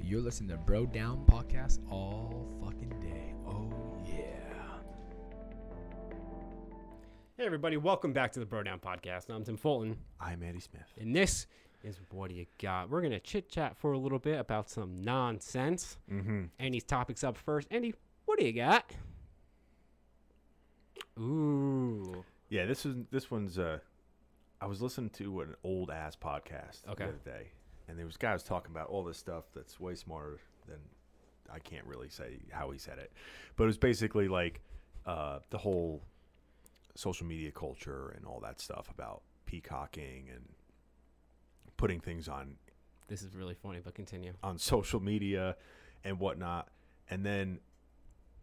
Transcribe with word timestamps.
You're 0.00 0.20
listening 0.20 0.50
to 0.50 0.56
Bro 0.56 0.86
Down 0.86 1.24
Podcast 1.26 1.78
all 1.90 2.46
fucking 2.62 2.90
day. 3.00 3.34
Oh, 3.46 3.96
yeah. 4.04 4.14
Hey, 7.36 7.46
everybody, 7.46 7.76
welcome 7.76 8.12
back 8.12 8.32
to 8.32 8.40
the 8.40 8.46
Bro 8.46 8.64
Down 8.64 8.78
Podcast. 8.80 9.30
I'm 9.30 9.44
Tim 9.44 9.56
Fulton, 9.56 9.96
I'm 10.20 10.42
Andy 10.42 10.60
Smith. 10.60 10.92
and 11.00 11.14
this 11.14 11.46
is 11.82 11.98
What 12.10 12.30
Do 12.30 12.34
You 12.36 12.46
Got? 12.60 12.90
We're 12.90 13.00
going 13.00 13.12
to 13.12 13.20
chit 13.20 13.48
chat 13.48 13.76
for 13.76 13.92
a 13.92 13.98
little 13.98 14.18
bit 14.18 14.38
about 14.38 14.68
some 14.70 15.00
nonsense. 15.02 15.96
Mm-hmm. 16.10 16.44
Andy's 16.58 16.84
topics 16.84 17.24
up 17.24 17.36
first. 17.38 17.68
Andy, 17.70 17.94
what 18.26 18.38
do 18.38 18.44
you 18.44 18.52
got? 18.52 18.90
Ooh. 21.18 22.24
Yeah, 22.48 22.66
this 22.66 22.84
is 22.86 22.96
this 23.10 23.30
one's. 23.30 23.58
Uh, 23.58 23.78
I 24.60 24.66
was 24.66 24.80
listening 24.82 25.10
to 25.10 25.40
an 25.40 25.54
old 25.64 25.90
ass 25.90 26.16
podcast 26.16 26.86
Okay. 26.88 27.04
the 27.04 27.10
other 27.10 27.20
day, 27.24 27.50
and 27.88 27.98
there 27.98 28.06
was 28.06 28.16
guys 28.16 28.42
talking 28.42 28.70
about 28.70 28.88
all 28.88 29.04
this 29.04 29.18
stuff 29.18 29.44
that's 29.54 29.78
way 29.80 29.94
smarter 29.94 30.38
than 30.68 30.78
I 31.52 31.58
can't 31.58 31.84
really 31.86 32.08
say 32.08 32.38
how 32.50 32.70
he 32.70 32.78
said 32.78 32.98
it, 32.98 33.12
but 33.56 33.64
it 33.64 33.66
was 33.66 33.78
basically 33.78 34.28
like 34.28 34.60
uh, 35.06 35.40
the 35.50 35.58
whole 35.58 36.02
social 36.94 37.26
media 37.26 37.50
culture 37.50 38.12
and 38.16 38.24
all 38.26 38.40
that 38.40 38.60
stuff 38.60 38.88
about 38.90 39.22
peacocking 39.46 40.28
and 40.34 40.44
putting 41.76 42.00
things 42.00 42.28
on 42.28 42.54
This 43.08 43.22
is 43.22 43.34
really 43.34 43.54
funny, 43.54 43.80
but 43.84 43.94
continue. 43.94 44.32
on 44.42 44.58
social 44.58 45.00
media 45.00 45.56
and 46.04 46.18
whatnot. 46.18 46.68
And 47.10 47.24
then 47.26 47.58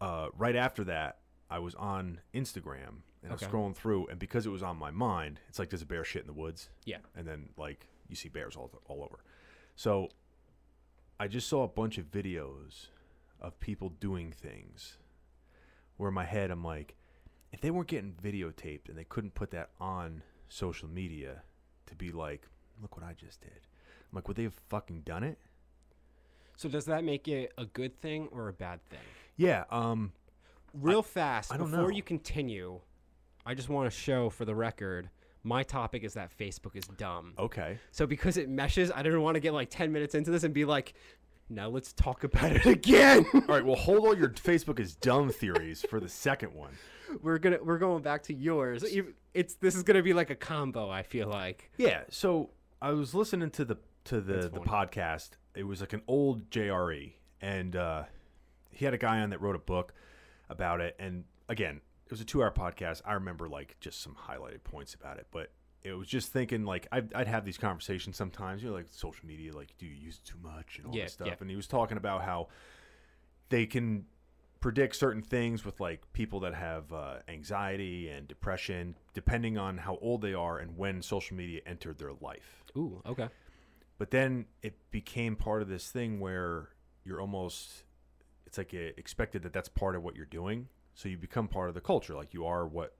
uh, 0.02 0.27
right 0.38 0.55
after 0.55 0.83
that, 0.85 1.19
I 1.49 1.59
was 1.59 1.73
on 1.75 2.19
Instagram 2.33 3.02
and 3.23 3.31
I 3.31 3.33
was 3.33 3.41
scrolling 3.41 3.75
through, 3.75 4.08
and 4.08 4.17
because 4.19 4.45
it 4.45 4.49
was 4.49 4.63
on 4.63 4.77
my 4.77 4.91
mind, 4.91 5.39
it's 5.49 5.59
like 5.59 5.69
there's 5.69 5.81
a 5.81 5.85
bear 5.85 6.03
shit 6.05 6.21
in 6.21 6.27
the 6.27 6.33
woods, 6.33 6.69
Yeah. 6.85 6.97
and 7.17 7.27
then 7.27 7.49
like 7.58 7.88
you 8.08 8.16
see 8.16 8.30
bears 8.30 8.55
all 8.55 8.71
all 8.88 9.03
over. 9.03 9.19
So 9.79 10.09
I 11.21 11.29
just 11.29 11.47
saw 11.47 11.63
a 11.63 11.67
bunch 11.69 11.97
of 11.97 12.11
videos 12.11 12.88
of 13.39 13.58
people 13.61 13.94
doing 14.02 14.30
things. 14.30 14.97
Where 15.95 16.09
in 16.09 16.16
my 16.16 16.25
head 16.25 16.52
I'm 16.52 16.66
like, 16.66 16.95
if 17.53 17.61
they 17.61 17.72
weren't 17.72 17.88
getting 17.88 18.13
videotaped 18.22 18.89
and 18.89 18.97
they 18.97 19.05
couldn't 19.05 19.35
put 19.35 19.52
that 19.52 19.69
on 19.80 20.22
social 20.50 20.89
media 20.89 21.44
to 21.85 21.95
be 21.95 22.11
like, 22.11 22.45
look 22.81 22.97
what 22.97 23.05
I 23.05 23.13
just 23.13 23.39
did. 23.39 23.53
I'm 23.53 24.16
like, 24.17 24.27
would 24.27 24.35
they 24.35 24.44
have 24.44 24.59
fucking 24.67 25.03
done 25.05 25.23
it? 25.23 25.38
So, 26.57 26.67
does 26.67 26.83
that 26.88 27.05
make 27.05 27.30
it 27.30 27.53
a 27.57 27.63
good 27.63 28.02
thing 28.02 28.27
or 28.33 28.50
a 28.50 28.53
bad 28.53 28.81
thing? 28.89 29.00
Yeah. 29.38 29.63
Um. 29.72 30.11
Real 30.73 31.02
fast, 31.02 31.53
I 31.53 31.57
before 31.57 31.83
know. 31.83 31.89
you 31.89 32.03
continue, 32.03 32.81
I 33.45 33.53
just 33.53 33.69
want 33.69 33.89
to 33.89 33.97
show 33.97 34.30
for 34.30 34.44
the 34.44 34.53
record 34.53 35.09
my 35.50 35.64
topic 35.64 36.03
is 36.03 36.14
that 36.14 36.31
Facebook 36.38 36.75
is 36.75 36.86
dumb. 36.86 37.33
Okay. 37.38 37.78
So 37.92 38.05
because 38.08 38.38
it 38.38 38.47
meshes, 38.47 38.92
I 38.94 39.03
didn't 39.03 39.22
want 39.22 39.36
to 39.36 39.42
get 39.42 39.53
like 39.53 39.69
10 39.69 39.91
minutes 39.91 40.16
into 40.16 40.31
this 40.31 40.44
and 40.44 40.53
be 40.53 40.64
like, 40.64 40.94
now 41.50 41.67
let's 41.67 41.91
talk 41.91 42.23
about 42.23 42.52
it 42.52 42.66
again. 42.78 43.25
All 43.33 43.41
right. 43.50 43.66
Well, 43.66 43.75
hold 43.75 44.00
all 44.06 44.16
your 44.17 44.30
Facebook 44.30 44.80
is 44.80 44.95
dumb 44.95 45.30
theories 45.31 45.83
for 45.89 46.00
the 46.00 46.08
second 46.08 46.53
one. 46.53 46.72
we're 47.23 47.39
gonna 47.39 47.58
we're 47.64 47.80
going 47.80 48.03
back 48.03 48.22
to 48.23 48.33
yours. 48.33 48.86
It's 49.33 49.56
this 49.56 49.75
is 49.75 49.83
gonna 49.83 50.03
be 50.03 50.14
like 50.14 50.30
a 50.30 50.36
combo. 50.36 50.89
I 50.89 51.02
feel 51.03 51.28
like. 51.28 51.72
Yeah. 51.78 52.03
So 52.09 52.52
I 52.81 52.91
was 52.91 53.16
listening 53.16 53.50
to 53.52 53.66
the 53.66 53.78
to 54.06 54.22
the 54.22 54.50
the 54.50 54.59
podcast. 54.59 55.31
It 55.56 55.63
was 55.63 55.81
like 55.81 55.94
an 55.94 56.03
old 56.08 56.52
JRE, 56.52 57.13
and 57.41 57.75
uh, 57.75 58.03
he 58.72 58.86
had 58.86 58.94
a 58.94 58.97
guy 59.00 59.19
on 59.19 59.31
that 59.31 59.41
wrote 59.41 59.56
a 59.56 59.59
book 59.59 59.94
about 60.50 60.80
it. 60.81 60.95
And 61.00 61.23
again, 61.50 61.81
it 62.09 62.11
was 62.11 62.21
a 62.21 62.25
two 62.25 62.41
hour 62.41 62.52
podcast. 62.52 63.02
I 63.05 63.13
remember 63.13 63.47
like 63.47 63.77
just 63.79 64.02
some 64.02 64.15
highlighted 64.27 64.63
points 64.63 64.95
about 64.95 65.17
it, 65.19 65.27
but 65.31 65.52
it 65.83 65.93
was 65.93 66.07
just 66.07 66.33
thinking 66.33 66.66
like 66.66 66.88
I'd, 66.91 67.13
I'd 67.13 67.27
have 67.27 67.45
these 67.45 67.57
conversations 67.57 68.17
sometimes. 68.17 68.63
You 68.63 68.69
know, 68.69 68.75
like 68.75 68.88
social 68.89 69.25
media, 69.27 69.55
like 69.55 69.77
do 69.77 69.85
you 69.85 69.93
use 69.95 70.19
it 70.23 70.27
too 70.27 70.39
much 70.41 70.77
and 70.77 70.88
all 70.88 70.95
Yeah, 70.95 71.03
this 71.03 71.13
stuff. 71.13 71.27
yeah. 71.27 71.35
And 71.39 71.49
he 71.49 71.55
was 71.55 71.67
talking 71.67 71.97
about 71.97 72.23
how 72.23 72.47
they 73.49 73.66
can 73.66 74.05
predict 74.59 74.95
certain 74.95 75.21
things 75.21 75.63
with 75.63 75.79
like 75.79 76.01
people 76.11 76.39
that 76.41 76.53
have 76.53 76.91
uh, 76.91 77.19
anxiety 77.28 78.09
and 78.09 78.28
depression, 78.28 78.95
depending 79.13 79.57
on 79.57 79.78
how 79.78 79.97
old 80.01 80.22
they 80.22 80.34
are 80.34 80.57
and 80.57 80.75
when 80.78 81.01
social 81.01 81.38
media 81.38 81.61
entered 81.66 81.97
their 82.00 82.11
life. 82.19 82.63
Ooh, 82.75 83.01
okay. 83.05 83.29
But 84.00 84.11
then 84.11 84.45
it 84.63 84.75
became 84.91 85.35
part 85.35 85.61
of 85.61 85.69
this 85.69 85.89
thing 85.91 86.19
where 86.19 86.69
you're 87.05 87.22
almost, 87.22 87.84
it's 88.45 88.57
like 88.57 88.73
uh 88.73 88.91
expected 88.97 89.44
that 89.44 89.53
that's 89.53 89.69
part 89.69 89.95
of 89.95 90.03
what 90.03 90.16
you're 90.16 90.25
doing. 90.25 90.67
So 90.99 91.07
you 91.07 91.15
become 91.17 91.47
part 91.47 91.69
of 91.69 91.75
the 91.75 91.79
culture, 91.81 92.13
like 92.13 92.33
you 92.33 92.45
are 92.45 92.67
what 92.67 92.93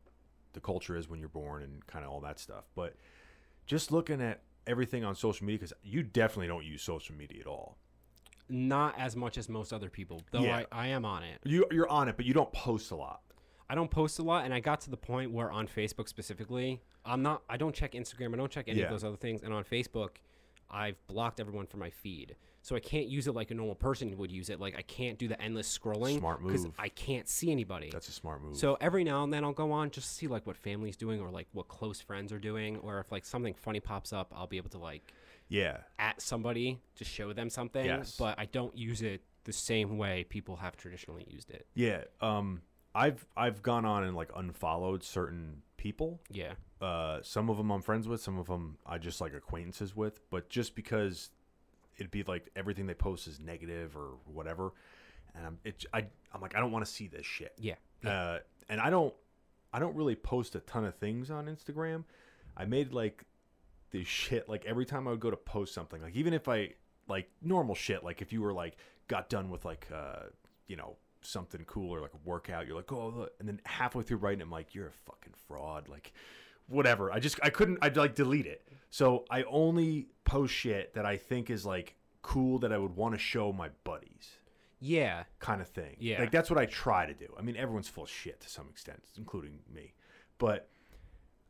the 0.53 0.61
culture 0.61 0.95
is 0.95 1.09
when 1.09 1.19
you're 1.19 1.27
born 1.27 1.63
and 1.63 1.85
kind 1.85 2.05
of 2.05 2.11
all 2.11 2.21
that 2.21 2.39
stuff. 2.39 2.63
But 2.73 2.95
just 3.65 3.91
looking 3.91 4.21
at 4.21 4.39
everything 4.65 5.03
on 5.03 5.15
social 5.15 5.45
media, 5.45 5.57
because 5.59 5.73
you 5.83 6.01
definitely 6.03 6.47
don't 6.47 6.63
use 6.63 6.81
social 6.81 7.13
media 7.13 7.41
at 7.41 7.45
all. 7.47 7.75
Not 8.47 8.97
as 8.97 9.17
much 9.17 9.37
as 9.37 9.49
most 9.49 9.73
other 9.73 9.89
people, 9.89 10.21
though. 10.31 10.43
Yeah. 10.43 10.63
I, 10.71 10.85
I 10.85 10.87
am 10.87 11.03
on 11.03 11.23
it. 11.23 11.39
You, 11.43 11.65
you're 11.71 11.89
on 11.89 12.07
it, 12.07 12.15
but 12.15 12.25
you 12.25 12.33
don't 12.33 12.53
post 12.53 12.91
a 12.91 12.95
lot. 12.95 13.19
I 13.69 13.75
don't 13.75 13.91
post 13.91 14.17
a 14.17 14.23
lot, 14.23 14.45
and 14.45 14.53
I 14.53 14.61
got 14.61 14.79
to 14.81 14.89
the 14.89 14.95
point 14.97 15.33
where 15.33 15.51
on 15.51 15.67
Facebook 15.67 16.07
specifically, 16.07 16.79
I'm 17.03 17.21
not. 17.21 17.43
I 17.49 17.57
don't 17.57 17.75
check 17.75 17.91
Instagram. 17.91 18.33
I 18.33 18.37
don't 18.37 18.49
check 18.49 18.69
any 18.69 18.79
Yeah. 18.79 18.85
of 18.85 18.91
those 18.91 19.03
other 19.03 19.17
things. 19.17 19.43
And 19.43 19.53
on 19.53 19.66
Facebook, 19.66 20.11
I've 20.71 21.05
blocked 21.07 21.41
everyone 21.41 21.67
from 21.67 21.81
my 21.81 21.89
feed, 21.89 22.37
so 22.62 22.75
I 22.75 22.80
can't 22.80 23.08
use 23.08 23.28
it 23.28 23.34
like 23.34 23.52
a 23.52 23.53
normal 23.53 23.75
person 23.75 24.16
would 24.18 24.31
use 24.31 24.50
it. 24.50 24.59
Like 24.59 24.75
I 24.78 24.81
can't 24.81 25.18
do 25.18 25.28
the 25.28 25.42
endless 25.42 25.78
scrolling 25.78 26.20
Smart 26.20 26.42
move. 26.42 26.52
Because 26.52 26.68
I 26.78 26.90
can't 26.90 27.28
see 27.28 27.52
anybody. 27.52 27.90
That's 27.92 28.09
a 28.09 28.12
smart 28.12 28.44
move. 28.44 28.58
So 28.58 28.78
every 28.81 29.03
now 29.03 29.24
and 29.24 29.34
then 29.34 29.44
I'll 29.44 29.53
go 29.53 29.72
on 29.72 29.92
just 29.92 30.09
to 30.09 30.14
see 30.14 30.28
like 30.28 30.46
what 30.46 30.58
family's 30.58 30.97
doing 30.97 31.20
or 31.20 31.30
like 31.30 31.47
what 31.53 31.68
close 31.68 32.02
friends 32.02 32.31
are 32.34 32.40
doing, 32.40 32.78
or 32.78 33.00
if 33.00 33.12
like 33.12 33.25
something 33.25 33.53
funny 33.53 33.80
pops 33.80 34.14
up, 34.14 34.34
I'll 34.36 34.47
be 34.47 34.58
able 34.58 34.70
to 34.72 34.78
like 34.78 35.14
yeah, 35.47 35.78
at 35.97 36.22
somebody 36.22 36.80
to 36.96 37.03
show 37.03 37.34
them 37.34 37.50
something. 37.50 37.86
Yes. 37.86 38.16
But 38.18 38.38
I 38.38 38.46
don't 38.46 38.78
use 38.78 39.02
it 39.02 39.22
the 39.46 39.53
same 39.53 39.97
way 39.97 40.26
people 40.30 40.58
have 40.58 40.78
traditionally 40.78 41.26
used 41.28 41.50
it. 41.50 41.66
yeah. 41.74 42.03
Um, 42.22 42.62
I've 42.94 43.26
I've 43.38 43.62
gone 43.62 43.86
on 43.86 44.03
and 44.03 44.16
like 44.16 44.30
unfollowed 44.36 45.03
certain 45.03 45.62
people. 45.78 46.22
Yeah. 46.31 46.53
Uh, 46.81 47.20
some 47.22 47.50
of 47.50 47.58
them 47.58 47.72
I'm 47.72 47.81
friends 47.81 48.08
with, 48.08 48.22
some 48.22 48.38
of 48.38 48.47
them 48.47 48.78
I 48.86 48.97
just 48.97 49.22
like 49.22 49.34
acquaintances 49.34 49.96
with. 49.96 50.20
But 50.30 50.50
just 50.50 50.76
because 50.76 51.30
it'd 51.99 52.11
be 52.11 52.23
like 52.23 52.49
everything 52.55 52.87
they 52.87 52.93
post 52.93 53.27
is 53.27 53.39
negative 53.39 53.95
or 53.95 54.11
whatever, 54.25 54.73
and 55.35 55.45
I'm 55.45 55.59
it, 55.63 55.85
I 55.93 56.05
I'm 56.33 56.41
like 56.41 56.55
I 56.55 56.59
don't 56.59 56.71
want 56.71 56.85
to 56.85 56.91
see 56.91 57.07
this 57.07 57.25
shit. 57.25 57.53
Yeah. 57.59 57.75
Uh, 58.05 58.39
and 58.69 58.79
I 58.79 58.89
don't 58.89 59.13
I 59.73 59.79
don't 59.79 59.95
really 59.95 60.15
post 60.15 60.55
a 60.55 60.59
ton 60.61 60.85
of 60.85 60.95
things 60.95 61.29
on 61.29 61.45
Instagram. 61.45 62.05
I 62.57 62.65
made 62.65 62.93
like 62.93 63.25
this 63.91 64.07
shit 64.07 64.47
like 64.49 64.65
every 64.65 64.85
time 64.85 65.07
I 65.07 65.11
would 65.11 65.19
go 65.19 65.29
to 65.29 65.37
post 65.37 65.73
something, 65.73 66.01
like 66.01 66.15
even 66.15 66.33
if 66.33 66.47
I 66.47 66.73
like 67.07 67.29
normal 67.41 67.75
shit, 67.75 68.03
like 68.03 68.21
if 68.21 68.31
you 68.33 68.41
were 68.41 68.53
like 68.53 68.77
got 69.07 69.29
done 69.29 69.49
with 69.49 69.66
like 69.66 69.87
uh 69.93 70.27
you 70.67 70.75
know 70.75 70.95
something 71.21 71.63
cool 71.66 71.93
or 71.93 71.99
like 71.99 72.13
a 72.13 72.29
workout, 72.29 72.66
you're 72.66 72.75
like 72.75 72.91
oh, 72.91 73.13
look," 73.16 73.33
and 73.39 73.47
then 73.47 73.59
halfway 73.66 74.03
through 74.03 74.17
writing, 74.17 74.39
it, 74.39 74.43
I'm 74.43 74.51
like 74.51 74.73
you're 74.73 74.87
a 74.87 74.91
fucking 74.91 75.33
fraud, 75.47 75.89
like 75.89 76.13
whatever. 76.67 77.11
I 77.11 77.19
just 77.19 77.39
I 77.43 77.49
couldn't 77.49 77.79
I'd 77.81 77.97
like 77.97 78.16
delete 78.16 78.45
it. 78.45 78.61
So 78.89 79.25
I 79.29 79.44
only 79.44 80.07
post 80.25 80.53
shit 80.53 80.94
that 80.95 81.05
I 81.05 81.17
think 81.17 81.50
is 81.50 81.66
like 81.66 81.95
cool 82.22 82.59
that 82.59 82.72
I 82.73 82.77
would 82.77 82.95
want 82.95 83.13
to 83.16 83.19
show 83.19 83.51
my 83.53 83.69
buddies 83.83 84.38
Yeah. 84.79 85.23
kind 85.39 85.61
of 85.61 85.67
thing. 85.67 85.95
Yeah. 86.00 86.19
Like 86.19 86.31
that's 86.31 86.50
what 86.50 86.59
I 86.59 86.66
try 86.66 87.05
to 87.05 87.13
do. 87.13 87.28
I 87.38 87.41
mean, 87.41 87.55
everyone's 87.55 87.88
full 87.89 88.03
of 88.03 88.09
shit 88.09 88.39
to 88.41 88.49
some 88.49 88.67
extent, 88.69 89.03
including 89.17 89.59
me. 89.73 89.94
But 90.38 90.69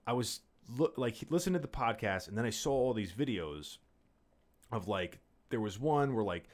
I 0.07 0.13
was 0.13 0.41
look 0.77 0.97
like 0.97 1.15
listening 1.29 1.53
to 1.61 1.67
the 1.67 1.67
podcast, 1.67 2.27
and 2.27 2.37
then 2.37 2.45
I 2.45 2.49
saw 2.51 2.71
all 2.71 2.93
these 2.93 3.11
videos 3.13 3.77
of 4.71 4.87
like 4.87 5.19
there 5.49 5.59
was 5.59 5.79
one 5.79 6.13
where 6.13 6.23
like 6.23 6.45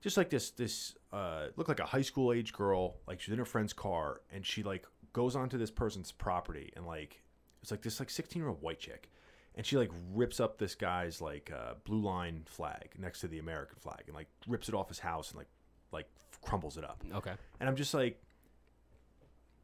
just 0.00 0.16
like 0.16 0.30
this 0.30 0.50
this 0.50 0.94
uh 1.12 1.46
looked 1.56 1.68
like 1.68 1.80
a 1.80 1.84
high 1.86 2.02
school 2.02 2.32
age 2.32 2.52
girl, 2.52 2.96
like 3.06 3.20
she's 3.20 3.32
in 3.32 3.38
her 3.38 3.44
friend's 3.44 3.72
car, 3.72 4.20
and 4.32 4.44
she 4.46 4.62
like 4.62 4.86
goes 5.12 5.34
onto 5.36 5.58
this 5.58 5.70
person's 5.70 6.12
property 6.12 6.72
and 6.76 6.86
like 6.86 7.20
it's 7.62 7.70
like 7.70 7.82
this 7.82 7.98
like 8.00 8.10
sixteen 8.10 8.40
year 8.42 8.48
old 8.48 8.62
white 8.62 8.78
chick. 8.78 9.10
And 9.56 9.66
she 9.66 9.76
like 9.76 9.90
rips 10.12 10.40
up 10.40 10.58
this 10.58 10.74
guy's 10.74 11.20
like 11.20 11.50
uh, 11.54 11.74
blue 11.84 12.00
line 12.00 12.44
flag 12.46 12.92
next 12.98 13.20
to 13.20 13.28
the 13.28 13.38
American 13.38 13.76
flag, 13.80 14.02
and 14.06 14.14
like 14.14 14.28
rips 14.46 14.68
it 14.68 14.74
off 14.74 14.88
his 14.88 15.00
house 15.00 15.30
and 15.30 15.38
like 15.38 15.48
like 15.92 16.06
crumbles 16.42 16.76
it 16.76 16.84
up. 16.84 17.02
Okay. 17.14 17.32
And 17.58 17.68
I'm 17.68 17.76
just 17.76 17.92
like, 17.92 18.22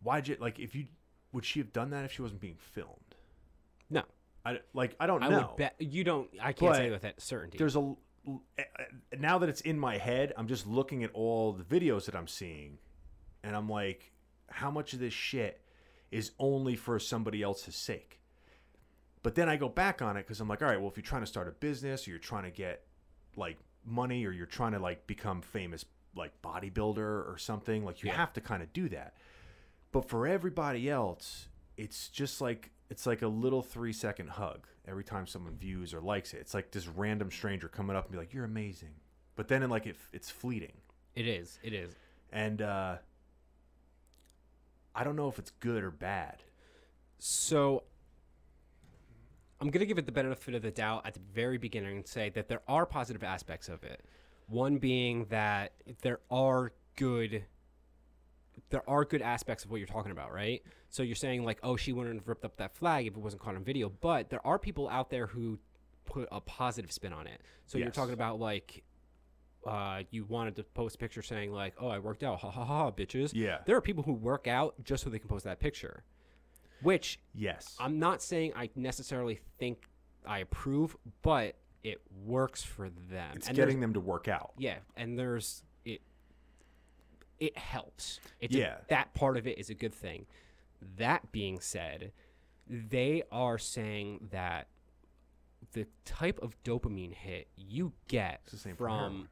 why'd 0.03 0.29
you 0.29 0.37
like 0.41 0.59
if 0.59 0.75
you 0.75 0.87
would 1.33 1.45
she 1.45 1.61
have 1.61 1.73
done 1.73 1.91
that 1.91 2.05
if 2.05 2.13
she 2.13 2.23
wasn't 2.23 2.41
being 2.41 2.57
filmed? 2.59 3.15
No. 3.91 4.03
I 4.45 4.61
like 4.75 4.97
I 5.01 5.07
don't 5.07 5.23
I 5.23 5.29
know. 5.29 5.39
would 5.49 5.57
bet 5.57 5.75
you 5.79 6.05
don't. 6.05 6.29
I 6.41 6.53
can't 6.53 6.77
say 6.77 6.91
with 6.91 7.03
that 7.03 7.21
certainty. 7.21 7.59
There's 7.59 7.77
a 7.77 7.95
now 9.19 9.39
that 9.39 9.49
it's 9.49 9.61
in 9.61 9.79
my 9.79 9.99
head, 9.99 10.33
I'm 10.37 10.49
just 10.49 10.67
looking 10.67 11.05
at 11.05 11.11
all 11.13 11.53
the 11.53 11.65
videos 11.65 12.07
that 12.07 12.17
I'm 12.17 12.27
seeing, 12.29 12.79
and 13.43 13.55
I'm 13.55 13.69
like, 13.69 14.13
how 14.49 14.71
much 14.71 14.93
of 14.93 14.99
this 14.99 15.13
shit 15.13 15.61
is 16.11 16.33
only 16.39 16.77
for 16.77 16.99
somebody 16.99 17.43
else's 17.43 17.77
sake? 17.77 18.21
But 19.27 19.35
then 19.35 19.49
I 19.49 19.57
go 19.57 19.69
back 19.69 20.03
on 20.03 20.17
it 20.17 20.21
because 20.21 20.41
I'm 20.41 20.47
like, 20.47 20.63
all 20.63 20.69
right, 20.69 20.79
well, 20.79 20.89
if 20.89 20.97
you're 20.97 21.03
trying 21.03 21.23
to 21.23 21.27
start 21.27 21.49
a 21.49 21.51
business 21.51 22.07
or 22.07 22.11
you're 22.11 22.21
trying 22.21 22.45
to 22.45 22.51
get 22.53 22.85
like 23.35 23.59
money 23.85 24.25
or 24.25 24.31
you're 24.31 24.47
trying 24.47 24.71
to 24.71 24.79
like 24.79 25.09
become 25.09 25.43
famous 25.43 25.85
like 26.15 26.31
bodybuilder 26.43 26.99
or 26.99 27.35
something, 27.37 27.85
like 27.85 28.05
you 28.05 28.11
Yeah. 28.11 28.15
have 28.19 28.33
to 28.35 28.41
kind 28.41 28.63
of 28.63 28.73
do 28.73 28.89
that. 28.91 29.17
But 29.91 30.09
for 30.09 30.29
everybody 30.29 30.89
else, 30.89 31.49
it's 31.77 32.09
just 32.09 32.41
like 32.41 32.71
it's 32.89 33.05
like 33.05 33.21
a 33.23 33.27
little 33.27 33.63
three 33.65 33.93
second 33.93 34.29
hug 34.31 34.69
every 34.87 35.03
time 35.03 35.27
someone 35.27 35.57
views 35.57 35.93
or 35.93 36.01
likes 36.01 36.33
it. 36.33 36.37
It's 36.37 36.55
like 36.55 36.71
this 36.71 36.87
random 36.87 37.33
stranger 37.33 37.67
coming 37.67 37.97
up 37.97 38.05
and 38.05 38.13
be 38.13 38.19
like, 38.19 38.33
"You're 38.33 38.45
amazing," 38.45 38.95
but 39.35 39.49
then 39.49 39.65
in 39.65 39.71
like 39.71 39.87
it, 39.87 39.97
it's 40.13 40.31
fleeting, 40.31 40.75
It 41.17 41.27
is. 41.27 41.59
It 41.65 41.73
is. 41.73 41.97
and 42.31 42.63
uh, 42.63 42.99
I 44.95 45.03
don't 45.03 45.17
know 45.17 45.29
if 45.29 45.41
it's 45.41 45.51
good 45.59 45.83
or 45.83 45.91
bad. 45.91 46.45
So 47.19 47.83
I'm 49.61 49.69
going 49.71 49.81
to 49.81 49.87
give 49.87 49.99
it 49.99 50.07
the 50.07 50.13
benefit 50.13 50.55
of 50.55 50.63
the 50.63 50.71
doubt 50.71 51.07
at 51.07 51.15
the 51.15 51.21
very 51.33 51.59
beginning 51.59 51.97
and 51.97 52.07
say 52.07 52.31
that 52.31 52.49
there 52.49 52.63
are 52.69 52.85
positive 52.85 53.25
aspects 53.25 53.69
of 53.69 53.83
it. 53.85 54.05
One 54.49 54.79
being 54.79 55.27
that 55.27 55.73
there 56.03 56.21
are 56.31 56.73
good 56.97 57.45
there 58.71 58.89
are 58.89 59.05
good 59.05 59.23
aspects 59.23 59.65
of 59.65 59.71
what 59.71 59.79
you're 59.79 59.87
talking 59.87 60.13
about, 60.13 60.33
right? 60.33 60.63
So 60.89 61.03
you're 61.03 61.15
saying 61.15 61.45
like, 61.45 61.59
oh, 61.63 61.77
she 61.77 61.93
wouldn't 61.93 62.17
have 62.17 62.29
ripped 62.29 62.45
up 62.45 62.57
that 62.57 62.75
flag 62.75 63.07
if 63.07 63.15
it 63.15 63.19
wasn't 63.19 63.43
caught 63.43 63.55
on 63.55 63.65
video, 63.65 63.91
but 64.01 64.31
there 64.31 64.45
are 64.47 64.59
people 64.59 64.89
out 64.89 65.11
there 65.11 65.27
who 65.27 65.59
put 66.05 66.29
a 66.33 66.41
positive 66.41 66.91
spin 66.91 67.13
on 67.13 67.27
it. 67.27 67.43
So 67.67 67.79
you're 67.79 67.91
talking 67.91 68.15
about 68.15 68.41
like 68.41 68.83
uh, 69.67 70.03
you 70.11 70.25
wanted 70.25 70.57
to 70.57 70.63
post 70.63 70.95
a 70.95 70.99
picture 70.99 71.23
saying 71.23 71.53
like, 71.53 71.75
"Oh, 71.79 71.89
I 71.89 71.99
worked 71.99 72.23
out, 72.23 72.39
ha 72.41 72.51
ha 72.51 72.65
ha, 72.65 72.91
bitches." 72.91 73.33
Yeah. 73.35 73.59
There 73.67 73.77
are 73.77 73.81
people 73.81 74.05
who 74.05 74.13
work 74.13 74.47
out 74.47 74.75
just 74.85 75.03
so 75.03 75.11
they 75.11 75.19
can 75.19 75.29
post 75.29 75.45
that 75.45 75.59
picture, 75.59 76.05
which 76.83 77.19
Yes. 77.35 77.77
I'm 77.81 77.99
not 77.99 78.23
saying 78.23 78.53
I 78.57 78.71
necessarily 78.75 79.41
think 79.59 79.89
I 80.27 80.39
approve, 80.41 80.97
but 81.23 81.57
it 81.83 82.01
works 82.25 82.63
for 82.63 82.89
them. 82.91 83.37
it's 83.37 83.47
and 83.49 83.57
getting 83.57 83.81
them 83.81 83.93
to 83.95 84.01
work 84.01 84.27
out. 84.29 84.53
yeah, 84.59 84.79
and 84.97 85.19
there's 85.19 85.63
it. 85.85 86.01
It 87.39 87.57
helps. 87.57 88.19
It's 88.41 88.55
a- 88.55 88.59
Yeah. 88.59 88.79
that 88.89 89.15
part 89.15 89.37
of 89.37 89.47
it 89.47 89.59
is 89.59 89.71
a 89.71 89.75
good 89.75 89.95
thing. 89.95 90.27
That 90.97 91.31
being 91.33 91.61
said, 91.61 92.13
they 92.67 93.23
are 93.31 93.59
saying 93.59 94.29
that 94.33 94.69
the 95.73 95.87
type 96.05 96.39
of 96.41 96.61
dopamine 96.65 97.13
hit 97.13 97.49
you 97.57 97.93
get 98.09 98.41
It's 98.45 98.53
the 98.53 98.59
same 98.59 98.77
from 98.77 99.29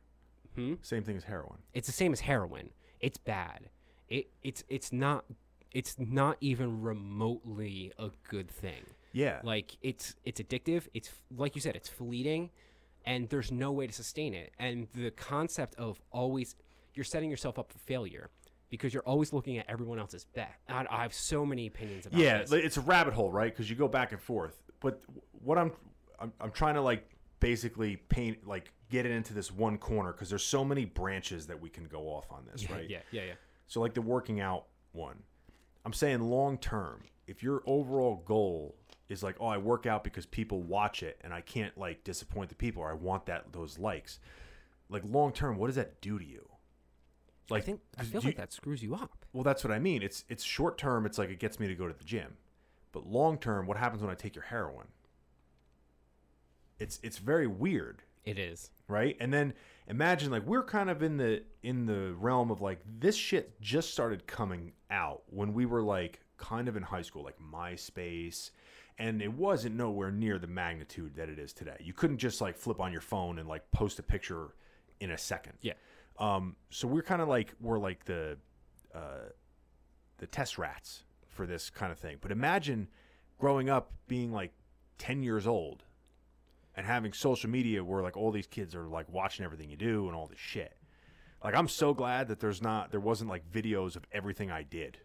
hmm? 0.54 0.74
Same 0.82 1.02
thing 1.02 1.16
as 1.16 1.24
heroin. 1.24 1.58
it's 1.72 1.86
the 1.86 1.92
same 1.92 2.12
as 2.12 2.20
heroin. 2.20 2.70
It's 3.00 3.18
bad. 3.18 3.70
It 4.08 4.30
it's 4.42 4.62
it's 4.68 4.92
not 4.92 5.24
it's 5.74 5.96
not 5.98 6.38
even 6.40 6.80
remotely 6.80 7.92
a 7.98 8.10
good 8.28 8.50
thing. 8.50 8.84
Yeah. 9.12 9.40
Like 9.42 9.76
it's 9.82 10.14
it's 10.24 10.40
addictive. 10.40 10.88
It's 10.94 11.10
like 11.36 11.54
you 11.54 11.60
said, 11.60 11.76
it's 11.76 11.88
fleeting, 11.88 12.50
and 13.04 13.28
there's 13.28 13.52
no 13.52 13.72
way 13.72 13.86
to 13.86 13.92
sustain 13.92 14.34
it. 14.34 14.52
And 14.58 14.86
the 14.94 15.10
concept 15.10 15.74
of 15.76 16.00
always 16.10 16.56
you're 16.94 17.04
setting 17.04 17.30
yourself 17.30 17.58
up 17.58 17.70
for 17.70 17.78
failure 17.78 18.30
because 18.70 18.94
you're 18.94 19.04
always 19.04 19.32
looking 19.32 19.58
at 19.58 19.66
everyone 19.68 19.98
else's 19.98 20.24
bet. 20.24 20.54
I, 20.68 20.86
I 20.90 21.02
have 21.02 21.14
so 21.14 21.44
many 21.44 21.66
opinions 21.66 22.06
about 22.06 22.18
yeah, 22.18 22.38
this. 22.38 22.52
it's 22.52 22.76
a 22.76 22.80
rabbit 22.80 23.14
hole, 23.14 23.30
right? 23.30 23.52
Because 23.52 23.68
you 23.68 23.76
go 23.76 23.88
back 23.88 24.12
and 24.12 24.20
forth. 24.20 24.62
But 24.80 25.00
what 25.32 25.58
I'm, 25.58 25.72
I'm, 26.18 26.32
I'm 26.40 26.50
trying 26.50 26.74
to 26.74 26.80
like 26.80 27.08
basically 27.40 27.96
paint, 27.96 28.46
like 28.46 28.72
get 28.90 29.06
it 29.06 29.12
into 29.12 29.34
this 29.34 29.52
one 29.52 29.78
corner 29.78 30.12
because 30.12 30.28
there's 30.28 30.44
so 30.44 30.64
many 30.64 30.84
branches 30.84 31.46
that 31.46 31.60
we 31.60 31.68
can 31.68 31.84
go 31.84 32.02
off 32.08 32.26
on 32.30 32.44
this, 32.50 32.62
yeah, 32.62 32.72
right? 32.74 32.90
yeah, 32.90 32.98
yeah, 33.12 33.22
yeah. 33.26 33.32
So 33.66 33.80
like 33.80 33.94
the 33.94 34.02
working 34.02 34.40
out 34.40 34.64
one, 34.92 35.16
I'm 35.84 35.92
saying 35.92 36.20
long 36.20 36.58
term, 36.58 37.02
if 37.26 37.42
your 37.42 37.62
overall 37.66 38.22
goal 38.24 38.76
is 39.08 39.22
like, 39.22 39.36
oh, 39.38 39.46
I 39.46 39.58
work 39.58 39.86
out 39.86 40.02
because 40.04 40.24
people 40.26 40.62
watch 40.62 41.02
it 41.02 41.20
and 41.22 41.32
I 41.34 41.40
can't 41.42 41.76
like 41.76 42.04
disappoint 42.04 42.48
the 42.48 42.54
people 42.54 42.82
or 42.82 42.90
I 42.90 42.94
want 42.94 43.26
that 43.26 43.52
those 43.52 43.78
likes. 43.78 44.18
Like 44.88 45.02
long 45.04 45.32
term, 45.32 45.56
what 45.56 45.66
does 45.66 45.76
that 45.76 46.00
do 46.00 46.18
to 46.18 46.24
you? 46.24 46.48
I 47.50 47.60
think 47.60 47.80
I 47.98 48.04
feel 48.04 48.22
you- 48.22 48.28
like 48.28 48.36
that 48.38 48.52
screws 48.52 48.82
you 48.82 48.94
up. 48.94 49.24
Well, 49.34 49.44
that's 49.44 49.62
what 49.64 49.72
I 49.72 49.78
mean. 49.78 50.02
It's 50.02 50.24
it's 50.28 50.42
short 50.42 50.78
term. 50.78 51.04
It's 51.04 51.18
like 51.18 51.28
it 51.30 51.38
gets 51.38 51.60
me 51.60 51.66
to 51.68 51.74
go 51.74 51.86
to 51.86 51.92
the 51.92 52.04
gym, 52.04 52.36
but 52.92 53.06
long 53.06 53.36
term, 53.36 53.66
what 53.66 53.76
happens 53.76 54.00
when 54.00 54.10
I 54.10 54.14
take 54.14 54.34
your 54.34 54.44
heroin? 54.44 54.86
It's 56.78 56.98
it's 57.02 57.18
very 57.18 57.46
weird, 57.46 58.02
It 58.24 58.38
is. 58.38 58.70
right? 58.88 59.16
And 59.20 59.32
then 59.32 59.54
imagine 59.88 60.30
like 60.30 60.44
we're 60.46 60.64
kind 60.64 60.90
of 60.90 61.02
in 61.02 61.16
the 61.16 61.42
in 61.62 61.86
the 61.86 62.14
realm 62.14 62.50
of 62.50 62.60
like 62.60 62.80
this 63.00 63.16
shit 63.16 63.60
just 63.60 63.90
started 63.90 64.26
coming 64.26 64.72
out 64.90 65.22
when 65.26 65.52
we 65.52 65.66
were 65.66 65.82
like 65.82 66.20
kind 66.36 66.68
of 66.68 66.76
in 66.76 66.82
high 66.82 67.02
school, 67.02 67.22
like 67.22 67.38
MySpace, 67.38 68.50
and 68.98 69.22
it 69.22 69.32
wasn't 69.32 69.76
nowhere 69.76 70.10
near 70.10 70.38
the 70.38 70.46
magnitude 70.46 71.14
that 71.16 71.28
it 71.28 71.38
is 71.38 71.52
today. 71.52 71.76
You 71.80 71.92
couldn't 71.92 72.18
just 72.18 72.40
like 72.40 72.56
flip 72.56 72.80
on 72.80 72.92
your 72.92 73.00
phone 73.00 73.38
and 73.38 73.48
like 73.48 73.70
post 73.72 73.98
a 73.98 74.02
picture 74.02 74.54
in 75.00 75.10
a 75.10 75.18
second. 75.18 75.54
Yeah. 75.60 75.74
Um, 76.18 76.56
so 76.70 76.86
we're 76.86 77.02
kind 77.02 77.20
of 77.20 77.28
like 77.28 77.54
we're 77.60 77.78
like 77.78 78.04
the 78.04 78.38
uh, 78.94 79.30
the 80.18 80.26
test 80.26 80.58
rats 80.58 81.02
for 81.28 81.46
this 81.46 81.70
kind 81.70 81.90
of 81.90 81.98
thing. 81.98 82.18
But 82.20 82.30
imagine 82.30 82.88
growing 83.38 83.68
up 83.68 83.92
being 84.06 84.32
like 84.32 84.52
ten 84.98 85.22
years 85.22 85.46
old 85.46 85.82
and 86.76 86.86
having 86.86 87.12
social 87.12 87.50
media 87.50 87.82
where 87.84 88.02
like 88.02 88.16
all 88.16 88.30
these 88.32 88.46
kids 88.46 88.74
are 88.74 88.86
like 88.86 89.08
watching 89.12 89.44
everything 89.44 89.70
you 89.70 89.76
do 89.76 90.06
and 90.06 90.16
all 90.16 90.26
this 90.26 90.38
shit. 90.38 90.76
Like 91.42 91.54
I'm 91.54 91.68
so 91.68 91.92
glad 91.94 92.28
that 92.28 92.40
there's 92.40 92.62
not 92.62 92.90
there 92.90 93.00
wasn't 93.00 93.30
like 93.30 93.50
videos 93.50 93.96
of 93.96 94.04
everything 94.12 94.50
I 94.50 94.62
did. 94.62 94.98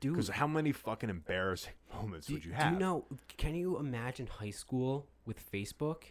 Dude, 0.00 0.12
Because 0.12 0.28
how 0.28 0.46
many 0.46 0.72
fucking 0.72 1.08
embarrassing 1.08 1.72
moments 1.94 2.26
do, 2.26 2.34
would 2.34 2.44
you 2.44 2.52
have? 2.52 2.68
do 2.68 2.74
you 2.74 2.80
know? 2.80 3.04
Can 3.38 3.54
you 3.54 3.78
imagine 3.78 4.26
high 4.26 4.50
school 4.50 5.06
with 5.24 5.38
Facebook? 5.50 6.02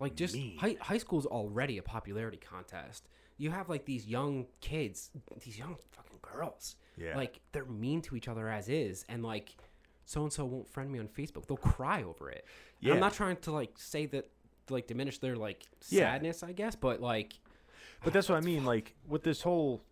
Like 0.00 0.14
just 0.14 0.34
Mean. 0.34 0.58
high 0.58 0.76
high 0.80 0.98
school's 0.98 1.26
already 1.26 1.78
a 1.78 1.82
popularity 1.82 2.36
contest. 2.38 3.08
You 3.38 3.50
have 3.50 3.68
like 3.68 3.84
these 3.84 4.06
young 4.06 4.46
kids, 4.60 5.10
these 5.44 5.58
young 5.58 5.76
fucking 5.90 6.18
girls. 6.22 6.76
Yeah. 6.96 7.16
Like 7.16 7.40
they're 7.52 7.64
mean 7.66 8.00
to 8.02 8.16
each 8.16 8.28
other 8.28 8.48
as 8.48 8.68
is, 8.68 9.04
and 9.08 9.22
like 9.22 9.56
so 10.04 10.22
and 10.22 10.32
so 10.32 10.44
won't 10.44 10.68
friend 10.68 10.90
me 10.90 10.98
on 10.98 11.08
Facebook. 11.08 11.46
They'll 11.46 11.56
cry 11.56 12.02
over 12.02 12.30
it. 12.30 12.44
And 12.80 12.88
Yeah. 12.88 12.94
I'm 12.94 13.00
not 13.00 13.12
trying 13.14 13.36
to 13.38 13.52
like 13.52 13.72
say 13.76 14.06
that 14.06 14.28
like 14.70 14.86
diminish 14.86 15.18
their 15.18 15.36
like 15.36 15.64
Yeah. 15.88 16.12
sadness, 16.12 16.42
I 16.42 16.52
guess, 16.52 16.74
but 16.76 17.00
like 17.00 17.34
But 18.04 18.12
that's 18.12 18.28
what 18.28 18.36
I 18.36 18.40
mean. 18.40 18.64
Like 18.64 18.94
with 19.06 19.22
this 19.22 19.42
whole, 19.42 19.82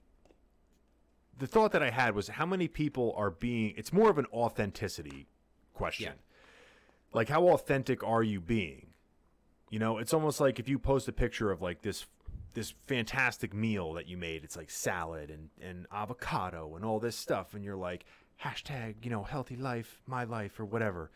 the 1.39 1.47
thought 1.47 1.73
that 1.73 1.83
I 1.83 1.91
had 1.91 2.15
was 2.15 2.29
how 2.29 2.47
many 2.47 2.69
people 2.69 3.13
are 3.17 3.31
being. 3.31 3.75
It's 3.77 3.93
more 3.93 4.11
of 4.11 4.19
an 4.19 4.27
authenticity 4.33 5.27
question. 5.73 6.13
Like 7.13 7.29
how 7.29 7.49
authentic 7.49 8.03
are 8.05 8.23
you 8.23 8.41
being? 8.41 8.89
You 9.71 9.79
know, 9.79 9.99
it's 9.99 10.15
almost 10.15 10.41
like 10.41 10.59
if 10.61 10.69
you 10.69 10.79
post 10.79 11.09
a 11.09 11.13
picture 11.13 11.51
of 11.51 11.61
like 11.63 11.83
this 11.83 12.07
this 12.55 12.73
fantastic 12.87 13.53
meal 13.53 13.95
that 13.95 14.07
you 14.07 14.17
made. 14.17 14.45
It's 14.45 14.57
like 14.57 14.71
salad 14.71 15.31
and 15.31 15.51
and 15.61 15.87
avocado 15.93 16.77
and 16.77 16.85
all 16.85 17.01
this 17.01 17.17
stuff, 17.17 17.55
and 17.55 17.65
you're 17.65 17.75
like 17.77 18.05
hashtag 18.45 18.97
you 19.05 19.11
know 19.11 19.25
healthy 19.25 19.57
life, 19.57 20.01
my 20.07 20.23
life, 20.25 20.61
or 20.61 20.65
whatever. 20.65 21.11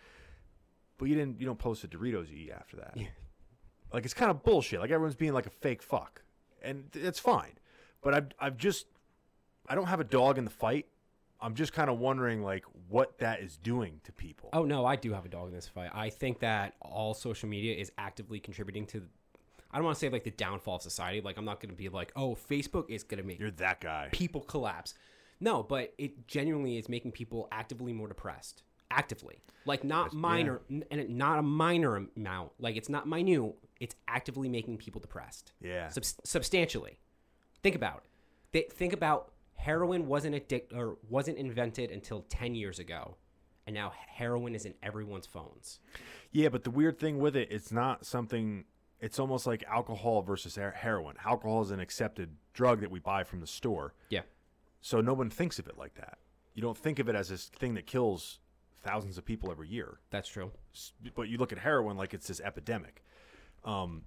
But 0.98 1.08
you 1.08 1.14
didn't. 1.14 1.38
You 1.40 1.46
don't 1.46 1.58
post 1.58 1.82
the 1.82 1.88
Doritos 1.88 2.28
you 2.30 2.38
eat 2.38 2.50
after 2.50 2.76
that. 2.78 2.96
Yeah. 3.90 3.94
Like 3.96 4.04
it's 4.04 4.14
kind 4.14 4.30
of 4.30 4.42
bullshit. 4.42 4.80
Like 4.80 4.90
everyone's 4.90 5.16
being 5.16 5.32
like 5.32 5.46
a 5.46 5.50
fake 5.50 5.82
fuck, 5.82 6.22
and 6.62 6.84
it's 6.94 7.18
fine. 7.18 7.52
But 8.02 8.14
I've 8.14 8.26
I've 8.38 8.56
just 8.56 8.86
I 9.68 9.74
don't 9.74 9.86
have 9.86 10.00
a 10.00 10.04
dog 10.04 10.38
in 10.38 10.44
the 10.44 10.50
fight. 10.50 10.86
I'm 11.40 11.54
just 11.54 11.72
kind 11.72 11.88
of 11.88 11.98
wondering 11.98 12.42
like 12.42 12.64
what 12.88 13.18
that 13.18 13.40
is 13.40 13.56
doing 13.56 14.00
to 14.04 14.12
people. 14.12 14.50
Oh 14.52 14.64
no, 14.64 14.84
I 14.84 14.96
do 14.96 15.12
have 15.12 15.24
a 15.24 15.28
dog 15.28 15.48
in 15.48 15.54
this 15.54 15.68
fight. 15.68 15.90
I 15.94 16.10
think 16.10 16.40
that 16.40 16.74
all 16.80 17.14
social 17.14 17.48
media 17.48 17.76
is 17.76 17.92
actively 17.98 18.40
contributing 18.40 18.86
to. 18.86 19.02
I 19.70 19.76
don't 19.76 19.84
want 19.84 19.96
to 19.96 20.00
say 20.00 20.08
like 20.08 20.24
the 20.24 20.30
downfall 20.30 20.76
of 20.76 20.82
society. 20.82 21.20
Like 21.20 21.36
I'm 21.36 21.44
not 21.44 21.60
going 21.60 21.70
to 21.70 21.76
be 21.76 21.88
like, 21.90 22.10
oh, 22.16 22.34
Facebook 22.50 22.88
is 22.90 23.02
going 23.04 23.20
to 23.20 23.26
make 23.26 23.38
You're 23.38 23.50
that 23.52 23.80
guy. 23.80 24.08
people 24.10 24.40
collapse. 24.40 24.94
No, 25.40 25.62
but 25.62 25.94
it 25.98 26.26
genuinely 26.26 26.78
is 26.78 26.88
making 26.88 27.12
people 27.12 27.46
actively 27.52 27.92
more 27.92 28.08
depressed. 28.08 28.62
Actively, 28.90 29.38
like 29.66 29.84
not 29.84 30.14
minor, 30.14 30.62
n- 30.70 30.82
and 30.90 31.10
not 31.10 31.38
a 31.38 31.42
minor 31.42 32.08
amount. 32.16 32.52
Like 32.58 32.76
it's 32.76 32.88
not 32.88 33.06
minute. 33.06 33.54
It's 33.80 33.94
actively 34.08 34.48
making 34.48 34.78
people 34.78 35.00
depressed. 35.00 35.52
Yeah. 35.60 35.88
Subs- 35.88 36.18
substantially. 36.24 36.98
Think 37.62 37.76
about 37.76 37.98
it. 38.04 38.10
Th- 38.52 38.70
think 38.72 38.92
about 38.92 39.32
heroin 39.54 40.06
wasn't 40.06 40.34
addic- 40.34 40.74
or 40.74 40.98
wasn't 41.08 41.38
invented 41.38 41.90
until 41.90 42.22
10 42.28 42.54
years 42.54 42.78
ago 42.78 43.16
and 43.66 43.74
now 43.74 43.92
heroin 44.06 44.54
is 44.54 44.64
in 44.64 44.72
everyone's 44.82 45.26
phones 45.26 45.80
Yeah, 46.32 46.48
but 46.48 46.62
the 46.64 46.70
weird 46.70 46.98
thing 46.98 47.18
with 47.18 47.36
it, 47.36 47.48
it's 47.50 47.72
not 47.72 48.06
something. 48.06 48.64
It's 49.00 49.18
almost 49.18 49.46
like 49.46 49.62
alcohol 49.64 50.22
versus 50.22 50.56
heroin. 50.56 51.16
Alcohol 51.24 51.62
is 51.62 51.70
an 51.70 51.80
accepted 51.80 52.36
drug 52.54 52.80
that 52.80 52.90
we 52.90 52.98
buy 53.00 53.24
from 53.24 53.40
the 53.40 53.46
store, 53.46 53.94
yeah 54.08 54.22
so 54.80 55.00
no 55.00 55.12
one 55.12 55.28
thinks 55.28 55.58
of 55.58 55.66
it 55.66 55.76
like 55.76 55.94
that. 55.94 56.18
You 56.54 56.62
don't 56.62 56.78
think 56.78 56.98
of 57.00 57.08
it 57.08 57.16
as 57.16 57.28
this 57.28 57.46
thing 57.46 57.74
that 57.74 57.86
kills 57.86 58.38
thousands 58.80 59.18
of 59.18 59.24
people 59.24 59.50
every 59.50 59.68
year. 59.68 59.98
that's 60.10 60.28
true 60.28 60.52
But 61.16 61.28
you 61.28 61.36
look 61.36 61.52
at 61.52 61.58
heroin 61.58 61.96
like 61.96 62.14
it's 62.14 62.28
this 62.28 62.40
epidemic. 62.40 63.02
Um, 63.64 64.02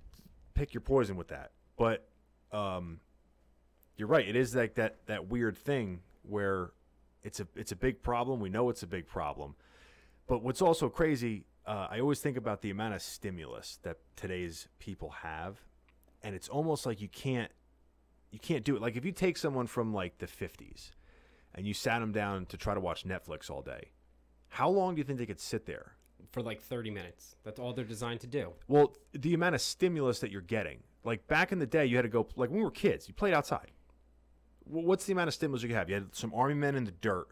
pick 0.54 0.74
your 0.74 0.82
poison 0.82 1.16
with 1.16 1.30
that. 1.30 1.52
But 1.78 2.08
um, 2.52 3.00
you're 3.98 4.08
right. 4.08 4.28
It 4.28 4.36
is 4.36 4.56
like 4.56 4.76
that 4.76 5.06
that 5.08 5.28
weird 5.28 5.58
thing 5.58 6.02
where 6.24 6.72
it's 7.24 7.40
a 7.40 7.48
it's 7.56 7.72
a 7.72 7.76
big 7.76 8.02
problem. 8.02 8.40
We 8.40 8.50
know 8.50 8.70
it's 8.70 8.84
a 8.84 8.88
big 8.88 9.08
problem. 9.08 9.56
But 10.28 10.44
what's 10.44 10.62
also 10.62 10.90
crazy, 10.90 11.46
uh, 11.66 11.88
I 11.90 12.00
always 12.00 12.20
think 12.20 12.38
about 12.38 12.62
the 12.62 12.70
amount 12.70 12.94
of 12.94 13.02
stimulus 13.02 13.80
that 13.84 13.98
today's 14.16 14.68
people 14.80 15.10
have, 15.10 15.60
and 16.24 16.36
it's 16.36 16.48
almost 16.48 16.86
like 16.86 17.02
you 17.02 17.10
can't 17.10 17.52
you 18.32 18.40
can't 18.40 18.64
do 18.64 18.76
it. 18.76 18.82
Like 18.82 18.96
if 18.96 19.06
you 19.06 19.12
take 19.12 19.38
someone 19.38 19.68
from 19.68 19.94
like 19.94 20.18
the 20.20 20.28
50s 20.28 20.92
and 21.54 21.68
you 21.68 21.74
sat 21.74 22.00
them 22.00 22.12
down 22.12 22.46
to 22.48 22.58
try 22.58 22.74
to 22.74 22.80
watch 22.80 23.04
Netflix 23.04 23.50
all 23.50 23.62
day, 23.62 23.92
how 24.48 24.70
long 24.70 24.96
do 24.96 25.00
you 25.00 25.04
think 25.04 25.20
they 25.20 25.26
could 25.26 25.40
sit 25.40 25.66
there? 25.66 25.94
For 26.32 26.42
like 26.42 26.62
30 26.62 26.92
minutes 26.92 27.36
that's 27.44 27.60
all 27.60 27.74
they're 27.74 27.84
designed 27.86 28.22
to 28.22 28.28
do 28.28 28.54
Well, 28.68 28.94
the 29.14 29.34
amount 29.34 29.56
of 29.56 29.62
stimulus 29.62 30.20
that 30.20 30.32
you're 30.32 30.42
getting, 30.42 30.80
Like 31.04 31.28
back 31.28 31.52
in 31.52 31.60
the 31.60 31.66
day, 31.66 31.86
you 31.86 31.96
had 31.98 32.04
to 32.04 32.10
go 32.10 32.28
like 32.36 32.50
when 32.50 32.60
we 32.60 32.64
were 32.64 32.72
kids. 32.72 33.08
You 33.08 33.14
played 33.14 33.34
outside. 33.34 33.72
Wh- 34.66 34.86
What's 34.86 35.06
the 35.06 35.14
amount 35.14 35.28
of 35.30 35.34
stimulus 35.34 35.62
you 35.64 35.70
could 35.70 35.78
have? 35.78 35.90
You 35.90 35.96
had 35.96 36.16
some 36.16 36.34
army 36.34 36.54
men 36.56 36.76
in 36.76 36.86
the 36.86 36.92
dirt 36.92 37.28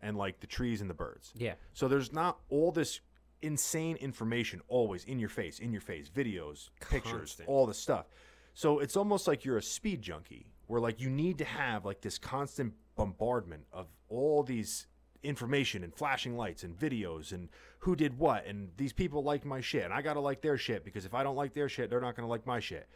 and 0.00 0.16
like 0.16 0.40
the 0.40 0.46
trees 0.46 0.80
and 0.80 0.90
the 0.90 0.94
birds. 0.94 1.32
Yeah. 1.36 1.54
So 1.72 1.88
there's 1.88 2.12
not 2.12 2.38
all 2.50 2.72
this 2.72 3.00
insane 3.40 3.96
information 3.96 4.60
always 4.68 5.04
in 5.04 5.18
your 5.18 5.28
face, 5.28 5.58
in 5.58 5.72
your 5.72 5.80
face, 5.80 6.08
videos, 6.08 6.70
pictures, 6.90 7.12
Constant. 7.12 7.48
all 7.48 7.66
the 7.66 7.74
stuff. 7.74 8.06
So 8.54 8.80
it's 8.80 8.96
almost 8.96 9.26
like 9.26 9.44
you're 9.44 9.56
a 9.58 9.62
speed 9.62 10.02
junkie 10.02 10.52
where 10.66 10.80
like 10.80 11.00
you 11.00 11.08
need 11.10 11.38
to 11.38 11.44
have 11.44 11.84
like 11.84 12.00
this 12.02 12.18
constant 12.18 12.74
bombardment 12.96 13.64
of 13.72 13.86
all 14.08 14.42
these 14.42 14.86
information 15.22 15.84
and 15.84 15.94
flashing 15.94 16.36
lights 16.36 16.64
and 16.64 16.76
videos 16.78 17.32
and 17.32 17.48
who 17.80 17.94
did 17.94 18.18
what 18.18 18.44
and 18.46 18.70
these 18.76 18.92
people 18.92 19.22
like 19.22 19.44
my 19.44 19.60
shit 19.60 19.84
and 19.84 19.92
I 19.92 20.02
got 20.02 20.14
to 20.14 20.20
like 20.20 20.40
their 20.42 20.58
shit 20.58 20.84
because 20.84 21.04
if 21.04 21.14
I 21.14 21.22
don't 21.22 21.36
like 21.36 21.52
their 21.54 21.68
shit, 21.68 21.90
they're 21.90 22.00
not 22.00 22.16
to 22.16 22.26
like 22.26 22.46
my 22.46 22.58
shit. 22.60 22.88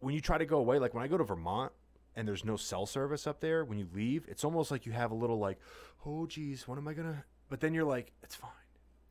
When 0.00 0.14
you 0.14 0.20
try 0.20 0.38
to 0.38 0.44
go 0.46 0.58
away, 0.58 0.78
like 0.78 0.94
when 0.94 1.02
I 1.02 1.08
go 1.08 1.16
to 1.16 1.24
Vermont 1.24 1.72
and 2.14 2.28
there's 2.28 2.44
no 2.44 2.56
cell 2.56 2.86
service 2.86 3.26
up 3.26 3.40
there, 3.40 3.64
when 3.64 3.78
you 3.78 3.88
leave, 3.94 4.24
it's 4.28 4.44
almost 4.44 4.70
like 4.70 4.86
you 4.86 4.92
have 4.92 5.10
a 5.10 5.14
little 5.14 5.38
like, 5.38 5.58
oh 6.04 6.26
geez, 6.26 6.68
what 6.68 6.78
am 6.78 6.86
I 6.88 6.92
gonna? 6.94 7.24
But 7.48 7.60
then 7.60 7.72
you're 7.74 7.84
like, 7.84 8.12
it's 8.22 8.34
fine, 8.34 8.50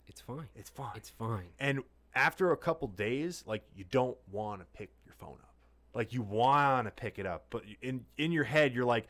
It's 0.07 0.21
fine. 0.21 0.47
it's 0.55 0.69
fine. 0.69 0.91
It's 0.95 1.09
fine. 1.09 1.47
and 1.59 1.81
after 2.13 2.51
a 2.51 2.57
couple 2.57 2.87
days, 2.89 3.43
like 3.47 3.63
you 3.75 3.85
don't 3.89 4.17
want 4.31 4.61
to 4.61 4.65
pick 4.77 4.91
your 5.05 5.15
phone 5.15 5.37
up, 5.41 5.55
like 5.93 6.13
you 6.13 6.21
want 6.21 6.87
to 6.87 6.91
pick 6.91 7.17
it 7.19 7.25
up, 7.25 7.47
but 7.49 7.63
in 7.81 8.05
in 8.17 8.31
your 8.31 8.43
head 8.45 8.73
you're 8.73 8.85
like, 8.85 9.07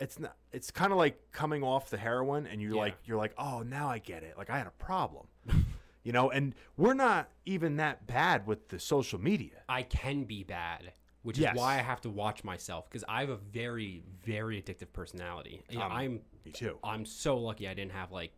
it's 0.00 0.18
not. 0.18 0.36
It's 0.52 0.70
kind 0.70 0.92
of 0.92 0.98
like 0.98 1.20
coming 1.32 1.62
off 1.62 1.90
the 1.90 1.96
heroin, 1.98 2.46
and 2.46 2.60
you're 2.62 2.74
Yeah. 2.74 2.80
like, 2.80 2.96
you're 3.04 3.16
like, 3.16 3.34
oh, 3.38 3.62
now 3.62 3.88
I 3.88 3.98
get 3.98 4.22
it. 4.22 4.34
Like 4.38 4.50
I 4.50 4.58
had 4.58 4.66
a 4.66 4.72
problem, 4.72 5.26
you 6.04 6.12
know. 6.12 6.30
And 6.30 6.54
we're 6.76 6.94
not 6.94 7.30
even 7.46 7.76
that 7.76 8.06
bad 8.06 8.46
with 8.46 8.68
the 8.68 8.78
social 8.78 9.20
media. 9.20 9.62
I 9.68 9.82
can 9.82 10.24
be 10.24 10.44
bad, 10.44 10.92
which 11.22 11.38
Yes. 11.38 11.54
is 11.54 11.58
why 11.60 11.74
I 11.74 11.82
have 11.82 12.00
to 12.02 12.10
watch 12.10 12.44
myself 12.44 12.88
because 12.88 13.04
I 13.08 13.20
have 13.20 13.30
a 13.30 13.36
very, 13.36 14.02
very 14.24 14.60
addictive 14.62 14.92
personality. 14.92 15.62
Um, 15.76 15.82
I'm 15.82 16.20
Me 16.44 16.52
too. 16.52 16.78
I'm 16.84 17.04
so 17.04 17.36
lucky 17.36 17.66
I 17.68 17.74
didn't 17.74 17.92
have 17.92 18.12
like 18.12 18.32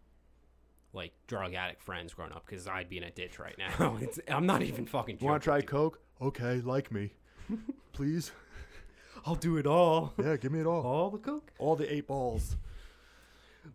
like 0.93 1.13
drug 1.29 1.55
addict 1.55 1.83
friends 1.83 2.13
growing 2.15 2.33
up 2.33 2.45
because 2.47 2.67
I'd 2.67 2.89
be 2.89 2.97
in 2.99 3.05
a 3.05 3.11
ditch 3.13 3.39
right 3.39 3.57
now. 3.57 3.97
it's, 4.01 4.19
I'm 4.27 4.47
not 4.47 4.63
even 4.63 4.87
fucking. 4.87 5.19
You 5.21 5.27
want 5.29 5.41
to 5.43 5.45
try 5.45 5.61
dude. 5.61 5.69
coke? 5.69 6.01
Okay, 6.21 6.61
like 6.63 6.91
me, 6.91 7.13
please. 7.93 8.33
I'll 9.25 9.35
do 9.35 9.57
it 9.57 9.67
all. 9.67 10.13
Yeah, 10.23 10.37
give 10.37 10.53
me 10.53 10.61
it 10.61 10.67
all. 10.67 10.83
all 10.83 11.11
the 11.11 11.19
coke. 11.19 11.51
All 11.59 11.77
the 11.77 11.93
eight 11.93 12.07
balls. 12.07 12.57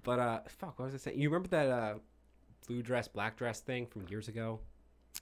But 0.04 0.20
uh, 0.20 0.40
fuck, 0.48 0.80
what 0.80 0.86
was 0.86 0.96
I 0.96 0.98
saying? 0.98 1.20
You 1.20 1.30
remember 1.30 1.50
that 1.50 1.68
uh, 1.70 1.94
blue 2.68 2.82
dress, 2.82 3.08
black 3.08 3.38
dress 3.38 3.60
thing 3.62 3.86
from 3.86 4.06
years 4.10 4.28
ago? 4.28 4.60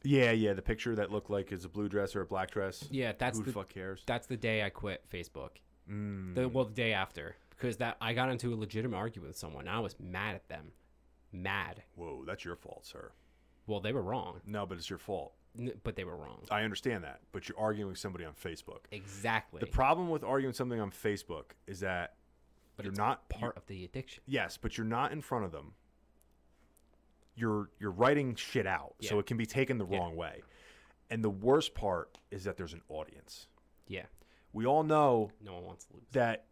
Yeah, 0.04 0.32
yeah. 0.32 0.54
The 0.54 0.62
picture 0.62 0.96
that 0.96 1.12
looked 1.12 1.30
like 1.30 1.52
is 1.52 1.66
a 1.66 1.70
blue 1.70 1.88
dress 1.90 2.16
or 2.16 2.22
a 2.22 2.26
black 2.26 2.52
dress. 2.52 2.86
Yeah, 2.90 3.14
that's 3.18 3.40
Who 3.40 3.46
the 3.46 3.52
fuck 3.52 3.70
cares? 3.70 4.04
that's 4.06 4.28
the 4.28 4.38
day 4.38 4.64
I 4.64 4.70
quit 4.70 5.04
Facebook. 5.12 5.52
Mm. 5.90 6.36
The 6.36 6.48
well, 6.48 6.66
the 6.66 6.74
day 6.74 6.94
after 6.94 7.36
because 7.50 7.78
that 7.78 7.98
I 8.02 8.14
got 8.14 8.30
into 8.30 8.54
a 8.54 8.56
legitimate 8.56 8.98
argument 8.98 9.30
with 9.30 9.38
someone. 9.38 9.68
And 9.68 9.76
I 9.76 9.80
was 9.80 9.96
mad 10.00 10.36
at 10.36 10.48
them, 10.50 10.72
mad. 11.32 11.84
Whoa, 11.96 12.24
that's 12.26 12.44
your 12.44 12.56
fault, 12.56 12.86
sir. 12.86 13.12
Well, 13.68 13.80
they 13.80 13.94
were 13.94 14.02
wrong, 14.02 14.42
No, 14.46 14.66
but 14.66 14.78
it's 14.78 14.90
your 14.90 15.00
fault. 15.00 15.34
But 15.84 15.96
they 15.96 16.04
were 16.04 16.16
wrong. 16.16 16.42
I 16.50 16.64
understand 16.64 17.04
that, 17.04 17.20
but 17.32 17.48
you're 17.48 17.60
arguing 17.60 17.90
with 17.90 18.00
somebody 18.00 18.26
on 18.26 18.34
Facebook. 18.34 18.86
Exactly. 18.92 19.60
The 19.60 19.68
problem 19.68 20.10
with 20.10 20.24
arguing 20.24 20.54
something 20.54 20.80
on 20.80 20.90
Facebook 20.92 21.52
is 21.68 21.80
that 21.82 22.16
but 22.76 22.86
you're 22.86 22.96
not 22.96 23.30
part 23.30 23.56
of 23.56 23.66
the 23.68 23.86
addiction. 23.86 24.24
Yes, 24.26 24.58
but 24.58 24.78
you're 24.78 24.88
not 24.88 25.12
in 25.12 25.22
front 25.22 25.46
of 25.46 25.52
them. 25.52 25.74
You're 27.36 27.70
you're 27.80 27.92
writing 27.92 28.36
shit 28.36 28.68
out, 28.68 28.96
so 29.02 29.20
it 29.20 29.26
can 29.26 29.38
be 29.38 29.46
taken 29.46 29.78
the 29.78 29.86
Yeah. 29.86 29.98
wrong 30.00 30.16
way. 30.16 30.42
And 31.10 31.24
the 31.24 31.30
worst 31.30 31.74
part 31.76 32.18
is 32.32 32.44
that 32.46 32.58
there's 32.58 32.74
an 32.74 32.82
audience. 32.90 33.48
Yeah, 33.88 34.06
We 34.54 34.66
all 34.66 34.84
know 34.84 35.32
no 35.42 35.54
one 35.56 35.66
wants 35.66 35.86
to 35.86 35.94
lose. 35.94 36.04
that 36.14 36.48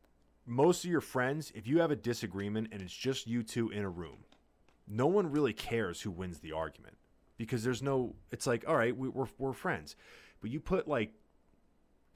most 0.45 0.83
of 0.83 0.91
your 0.91 1.01
friends, 1.01 1.51
if 1.55 1.65
you 1.67 1.79
have 1.79 1.91
a 1.91 1.95
disagreement 1.95 2.69
and 2.71 2.81
it's 2.81 2.93
just 2.95 3.25
you 3.27 3.41
two 3.43 3.69
in 3.69 3.83
a 3.83 3.89
room, 3.89 4.25
no 4.87 5.07
one 5.07 5.31
really 5.31 5.53
cares 5.53 6.01
who 6.01 6.11
wins 6.11 6.39
the 6.39 6.51
argument 6.51 6.97
because 7.45 7.63
there's 7.63 7.81
no. 7.81 8.15
It's 8.31 8.47
like, 8.47 8.63
all 8.67 8.75
right, 8.75 8.95
we, 8.95 9.09
we're 9.09 9.27
we're 9.37 9.53
friends, 9.53 9.95
but 10.41 10.49
you 10.51 10.59
put 10.59 10.87
like 10.87 11.11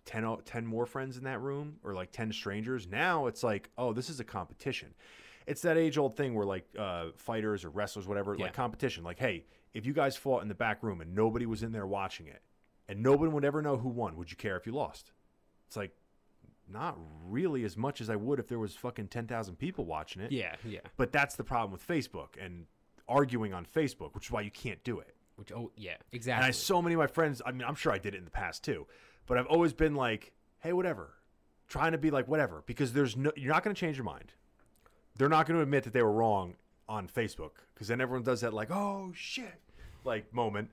10, 0.05 0.23
o- 0.23 0.41
10 0.45 0.65
more 0.65 0.85
friends 0.85 1.17
in 1.17 1.23
that 1.23 1.41
room 1.41 1.77
or 1.83 1.93
like 1.95 2.11
10 2.11 2.31
strangers 2.31 2.87
now 2.87 3.25
it's 3.25 3.41
like 3.43 3.71
oh 3.75 3.91
this 3.91 4.07
is 4.07 4.19
a 4.19 4.23
competition 4.23 4.93
it's 5.47 5.63
that 5.63 5.77
age 5.77 5.97
old 5.97 6.15
thing 6.15 6.35
where 6.35 6.45
like 6.45 6.63
uh, 6.77 7.07
fighters 7.15 7.65
or 7.65 7.69
wrestlers 7.71 8.07
whatever 8.07 8.35
Yeah. 8.37 8.43
like 8.43 8.53
competition 8.53 9.03
like 9.03 9.17
hey 9.17 9.45
if 9.73 9.83
you 9.83 9.93
guys 9.93 10.15
fought 10.15 10.43
in 10.43 10.47
the 10.47 10.53
back 10.53 10.83
room 10.83 11.01
and 11.01 11.15
nobody 11.15 11.47
was 11.47 11.63
in 11.63 11.71
there 11.71 11.87
watching 11.87 12.27
it 12.27 12.43
and 12.87 13.01
nobody 13.01 13.31
would 13.31 13.43
ever 13.43 13.63
know 13.63 13.77
who 13.77 13.89
won 13.89 14.15
would 14.15 14.29
you 14.29 14.37
care 14.37 14.55
if 14.57 14.67
you 14.67 14.73
lost 14.73 15.11
it's 15.65 15.75
like 15.75 15.91
not 16.71 16.97
really 17.25 17.63
as 17.63 17.75
much 17.75 17.99
as 17.99 18.07
i 18.11 18.15
would 18.15 18.37
if 18.39 18.47
there 18.47 18.59
was 18.59 18.75
fucking 18.75 19.07
10,000 19.07 19.55
people 19.55 19.85
watching 19.85 20.21
it 20.21 20.31
Yeah, 20.31 20.55
yeah. 20.63 20.81
but 20.97 21.11
that's 21.11 21.35
the 21.35 21.43
problem 21.43 21.71
with 21.71 21.85
facebook 21.87 22.29
and 22.39 22.67
arguing 23.07 23.53
on 23.53 23.65
facebook 23.65 24.13
which 24.13 24.25
is 24.25 24.31
why 24.31 24.41
you 24.41 24.51
can't 24.51 24.83
do 24.83 24.99
it 24.99 25.15
Which 25.35 25.51
oh 25.51 25.71
yeah, 25.75 25.91
and 25.91 26.01
exactly. 26.11 26.47
I 26.47 26.51
so 26.51 26.81
many 26.81 26.95
of 26.95 26.99
my 26.99 27.07
friends, 27.07 27.41
I 27.45 27.51
mean, 27.51 27.63
I'm 27.67 27.75
sure 27.75 27.91
I 27.91 27.97
did 27.97 28.13
it 28.13 28.17
in 28.17 28.25
the 28.25 28.31
past 28.31 28.63
too, 28.63 28.87
but 29.27 29.37
I've 29.37 29.47
always 29.47 29.73
been 29.73 29.95
like, 29.95 30.31
hey, 30.59 30.73
whatever. 30.73 31.13
Trying 31.67 31.91
to 31.93 31.97
be 31.97 32.11
like, 32.11 32.27
whatever, 32.27 32.63
because 32.65 32.93
there's 32.93 33.17
no, 33.17 33.31
you're 33.35 33.51
not 33.51 33.63
going 33.63 33.75
to 33.75 33.79
change 33.79 33.97
your 33.97 34.05
mind. 34.05 34.33
They're 35.17 35.29
not 35.29 35.45
going 35.47 35.57
to 35.57 35.63
admit 35.63 35.83
that 35.83 35.93
they 35.93 36.03
were 36.03 36.11
wrong 36.11 36.55
on 36.87 37.07
Facebook, 37.07 37.51
because 37.73 37.87
then 37.87 37.99
everyone 37.99 38.23
does 38.23 38.41
that, 38.41 38.53
like, 38.53 38.69
oh, 38.71 39.11
shit, 39.15 39.59
like 40.03 40.31
moment. 40.33 40.69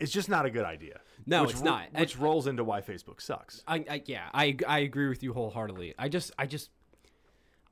It's 0.00 0.10
just 0.10 0.28
not 0.28 0.46
a 0.46 0.50
good 0.50 0.64
idea. 0.64 1.00
No, 1.26 1.42
Which 1.42 1.52
it's 1.52 1.62
not. 1.62 1.92
Which 1.94 2.18
rolls 2.18 2.46
into 2.46 2.64
why 2.64 2.80
Facebook 2.80 3.20
sucks. 3.20 3.62
I, 3.68 3.84
I 3.88 4.02
yeah, 4.06 4.28
I 4.32 4.56
I 4.66 4.78
agree 4.80 5.08
with 5.08 5.22
you 5.22 5.32
wholeheartedly. 5.32 5.94
I 5.98 6.08
just 6.08 6.32
I 6.38 6.46
just 6.46 6.70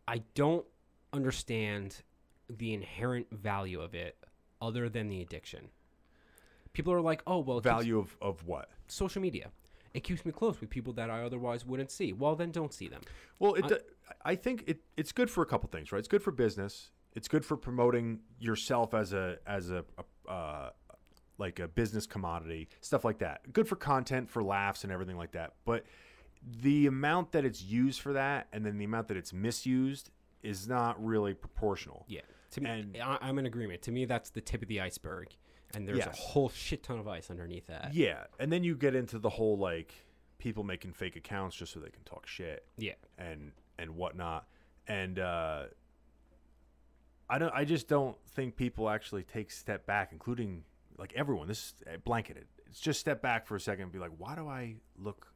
I 0.07 0.23
don't 0.35 0.67
understand 1.13 2.03
the 2.59 2.75
inherent 2.75 3.31
value 3.31 3.81
of 3.81 3.95
it 3.95 4.17
other 4.61 4.89
than 4.89 5.09
the 5.09 5.21
addiction. 5.23 5.69
People 6.73 6.93
are 6.93 7.01
like, 7.01 7.23
"Oh, 7.27 7.39
well, 7.39 7.61
Value 7.61 7.99
of, 7.99 8.17
of 8.21 8.47
what? 8.47 8.69
social 8.87 9.21
media. 9.21 9.51
It 9.93 10.05
keeps 10.05 10.25
me 10.25 10.31
close 10.31 10.61
with 10.61 10.71
people 10.71 10.93
that 10.95 11.11
I 11.11 11.23
otherwise 11.23 11.67
wouldn't 11.67 11.91
see." 11.91 12.13
Well, 12.13 12.37
then 12.37 12.51
don't 12.51 12.73
see 12.73 12.89
them. 12.89 13.03
Well, 13.39 13.55
it, 13.55 13.91
I 14.25 14.35
think 14.37 14.65
it, 14.67 14.81
it's 14.97 15.13
good 15.13 15.31
for 15.31 15.43
a 15.43 15.47
couple 15.47 15.69
things, 15.69 15.93
right? 15.93 15.99
It's 15.99 16.09
good 16.09 16.23
for 16.23 16.31
business. 16.31 16.91
It's 17.15 17.27
good 17.27 17.45
for 17.45 17.57
promoting 17.57 18.21
yourself 18.39 18.95
as 18.95 19.13
a 19.13 19.39
as 19.47 19.71
a, 19.71 19.85
a 20.29 20.31
uh, 20.31 20.71
like 21.39 21.59
a 21.59 21.67
business 21.67 22.07
commodity, 22.07 22.69
stuff 22.81 23.05
like 23.05 23.19
that. 23.19 23.53
Good 23.53 23.67
for 23.67 23.75
content, 23.77 24.31
for 24.31 24.43
laughs, 24.43 24.85
and 24.85 24.93
everything 24.93 25.17
like 25.17 25.33
that. 25.33 25.55
But 25.65 25.85
the 26.63 26.87
amount 26.87 27.33
that 27.33 27.45
it's 27.45 27.63
used 27.63 28.01
for 28.01 28.13
that, 28.13 28.47
and 28.53 28.65
then 28.65 28.79
the 28.79 28.85
amount 28.85 29.09
that 29.09 29.17
it's 29.17 29.33
misused, 29.33 30.11
is 30.43 30.69
not 30.69 31.03
really 31.05 31.35
proportional. 31.35 32.05
Yeah. 32.09 32.21
To 32.53 32.61
me, 32.61 32.71
And- 32.71 32.97
I, 33.03 33.19
I'm 33.21 33.39
in 33.39 33.47
agreement. 33.47 33.83
To 33.83 33.93
me, 33.93 34.05
that's 34.05 34.31
the 34.31 34.41
tip 34.41 34.63
of 34.63 34.69
the 34.69 34.81
iceberg, 34.81 35.29
and 35.75 35.87
there's 35.87 36.05
a 36.05 36.11
whole 36.11 36.49
shit 36.49 36.83
ton 36.83 36.99
of 36.99 37.07
ice 37.09 37.31
underneath 37.31 37.67
that. 37.69 37.95
Yeah, 37.95 38.25
and 38.39 38.53
then 38.53 38.65
you 38.65 38.75
get 38.77 38.95
into 38.95 39.19
the 39.19 39.31
whole 39.31 39.57
like 39.59 39.95
people 40.39 40.65
making 40.65 40.93
fake 40.95 41.17
accounts 41.17 41.55
just 41.57 41.73
so 41.73 41.81
they 41.81 41.91
can 41.91 42.03
talk 42.05 42.27
shit. 42.27 42.67
Yeah. 42.77 42.95
and 43.19 43.53
and 43.79 43.95
whatnot. 43.97 44.47
And 44.89 45.19
uh, 45.19 45.65
I 47.29 47.39
don't. 47.39 47.55
I 47.55 47.65
just 47.65 47.87
don't 47.89 48.17
think 48.35 48.57
people 48.57 48.89
actually 48.91 49.23
take 49.23 49.51
step 49.53 49.87
back, 49.87 50.11
including 50.13 50.65
like 50.99 51.13
everyone. 51.15 51.47
This 51.49 51.59
is 51.59 51.75
uh, 51.87 51.97
blanketed. 52.05 52.47
It's 52.67 52.81
just 52.81 52.99
step 53.01 53.23
back 53.23 53.47
for 53.47 53.57
a 53.57 53.61
second 53.61 53.85
and 53.85 53.93
be 53.93 53.99
like, 53.99 54.13
why 54.19 54.35
do 54.35 54.49
I 54.49 54.77
look? 54.99 55.33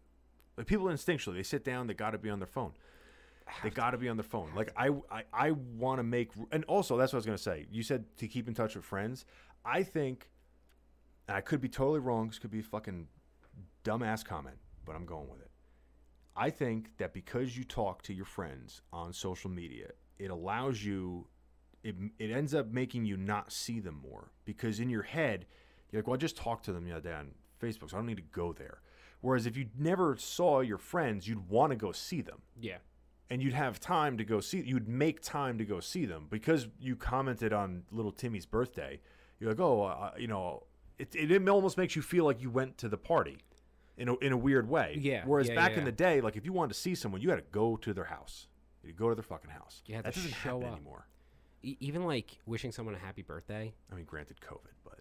Like 0.56 0.66
people 0.66 0.86
instinctually, 0.86 1.34
they 1.34 1.42
sit 1.42 1.64
down. 1.64 1.86
They 1.86 1.94
got 1.94 2.10
to 2.10 2.18
be 2.18 2.30
on 2.30 2.38
their 2.38 2.46
phone. 2.48 2.72
They 3.62 3.70
got 3.70 3.90
to 3.90 3.98
be 3.98 4.08
on 4.08 4.16
their 4.16 4.24
phone. 4.24 4.50
Like 4.54 4.72
I, 4.76 4.88
I, 5.10 5.22
I 5.32 5.50
want 5.52 5.98
to 5.98 6.02
make. 6.02 6.30
And 6.50 6.64
also, 6.64 6.96
that's 6.96 7.12
what 7.12 7.18
I 7.18 7.20
was 7.20 7.26
gonna 7.26 7.38
say. 7.38 7.66
You 7.70 7.82
said 7.82 8.04
to 8.18 8.28
keep 8.28 8.48
in 8.48 8.54
touch 8.54 8.74
with 8.74 8.84
friends. 8.84 9.24
I 9.64 9.82
think. 9.82 10.30
And 11.28 11.36
I 11.36 11.40
could 11.40 11.60
be 11.60 11.68
totally 11.68 12.00
wrong. 12.00 12.28
This 12.28 12.38
could 12.38 12.50
be 12.50 12.60
a 12.60 12.62
fucking 12.62 13.06
dumbass 13.84 14.24
comment, 14.24 14.56
but 14.84 14.94
I'm 14.94 15.06
going 15.06 15.28
with 15.28 15.40
it. 15.40 15.50
I 16.36 16.50
think 16.50 16.96
that 16.98 17.14
because 17.14 17.56
you 17.56 17.64
talk 17.64 18.02
to 18.02 18.12
your 18.14 18.24
friends 18.24 18.82
on 18.92 19.12
social 19.12 19.50
media, 19.50 19.90
it 20.18 20.30
allows 20.30 20.84
you, 20.84 21.26
it, 21.82 21.94
it 22.18 22.30
ends 22.30 22.54
up 22.54 22.72
making 22.72 23.04
you 23.04 23.16
not 23.16 23.52
see 23.52 23.78
them 23.80 24.00
more 24.02 24.32
because 24.44 24.80
in 24.80 24.90
your 24.90 25.02
head, 25.02 25.46
you're 25.90 26.02
like, 26.02 26.08
well, 26.08 26.14
I 26.14 26.18
just 26.18 26.36
talked 26.36 26.64
to 26.64 26.72
them 26.72 26.84
the 26.84 26.92
other 26.92 27.08
day 27.08 27.14
on 27.14 27.30
Facebook, 27.62 27.90
so 27.90 27.96
I 27.96 28.00
don't 28.00 28.06
need 28.06 28.16
to 28.16 28.22
go 28.22 28.52
there. 28.52 28.80
Whereas 29.20 29.46
if 29.46 29.56
you 29.56 29.66
never 29.78 30.16
saw 30.16 30.60
your 30.60 30.76
friends, 30.78 31.26
you'd 31.28 31.48
want 31.48 31.70
to 31.70 31.76
go 31.76 31.92
see 31.92 32.20
them 32.20 32.42
Yeah. 32.60 32.78
And 33.30 33.42
you'd 33.42 33.54
have 33.54 33.80
time 33.80 34.18
to 34.18 34.24
go 34.24 34.40
see, 34.40 34.60
you'd 34.60 34.88
make 34.88 35.20
time 35.22 35.58
to 35.58 35.64
go 35.64 35.80
see 35.80 36.04
them 36.04 36.26
because 36.30 36.68
you 36.78 36.94
commented 36.96 37.52
on 37.52 37.84
little 37.90 38.12
Timmy's 38.12 38.46
birthday. 38.46 39.00
You're 39.40 39.50
like, 39.50 39.60
oh, 39.60 39.82
uh, 39.84 40.10
you 40.18 40.26
know, 40.28 40.64
it, 40.98 41.14
it 41.14 41.48
almost 41.48 41.76
makes 41.76 41.96
you 41.96 42.02
feel 42.02 42.24
like 42.24 42.40
you 42.40 42.50
went 42.50 42.78
to 42.78 42.88
the 42.88 42.96
party 42.98 43.38
in 43.96 44.08
a, 44.08 44.16
in 44.18 44.32
a 44.32 44.36
weird 44.36 44.68
way. 44.68 44.96
Yeah, 45.00 45.22
Whereas 45.24 45.48
yeah, 45.48 45.54
back 45.54 45.72
yeah. 45.72 45.78
in 45.78 45.84
the 45.84 45.92
day, 45.92 46.20
like 46.20 46.36
if 46.36 46.44
you 46.44 46.52
wanted 46.52 46.74
to 46.74 46.78
see 46.80 46.94
someone, 46.94 47.20
you 47.20 47.30
had 47.30 47.36
to 47.36 47.44
go 47.50 47.76
to 47.78 47.92
their 47.94 48.04
house. 48.04 48.46
You 48.84 48.92
go 48.92 49.08
to 49.08 49.14
their 49.14 49.22
fucking 49.24 49.50
house. 49.50 49.82
You 49.86 49.94
had 49.96 50.04
that 50.04 50.12
to 50.14 50.18
doesn't 50.20 50.34
show 50.34 50.60
happen 50.60 50.64
up. 50.68 50.72
anymore. 50.76 51.06
E- 51.62 51.76
even 51.80 52.04
like 52.04 52.38
wishing 52.46 52.70
someone 52.70 52.94
a 52.94 52.98
happy 52.98 53.22
birthday. 53.22 53.72
I 53.90 53.94
mean, 53.94 54.04
granted, 54.04 54.36
COVID, 54.40 54.74
but 54.84 55.00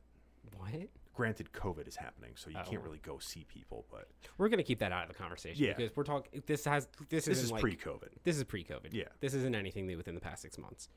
What? 0.58 0.88
Granted, 1.14 1.52
COVID 1.54 1.88
is 1.88 1.96
happening, 1.96 2.32
so 2.36 2.50
you 2.50 2.58
Oh. 2.60 2.64
can't 2.68 2.82
really 2.82 2.98
go 2.98 3.20
see 3.20 3.44
people. 3.44 3.86
But 3.92 4.08
We're 4.38 4.50
gonna 4.50 4.64
keep 4.64 4.80
that 4.80 4.92
out 4.92 5.04
of 5.04 5.10
the 5.16 5.22
conversation 5.22 5.64
Yeah. 5.64 5.74
because 5.74 5.96
we're 5.96 6.04
talking. 6.04 6.42
This 6.48 6.66
has 6.66 6.88
this, 7.10 7.26
this 7.26 7.42
is 7.44 7.52
like, 7.52 7.62
pre-COVID. 7.62 8.10
This 8.24 8.36
is 8.38 8.44
pre-COVID. 8.44 8.90
Yeah. 8.92 9.10
This 9.20 9.34
isn't 9.36 9.54
anything 9.56 9.86
new 9.86 9.98
within 9.98 10.16
the 10.16 10.22
past 10.22 10.42
six 10.42 10.58
months. 10.58 10.90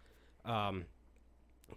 Um, 0.47 0.87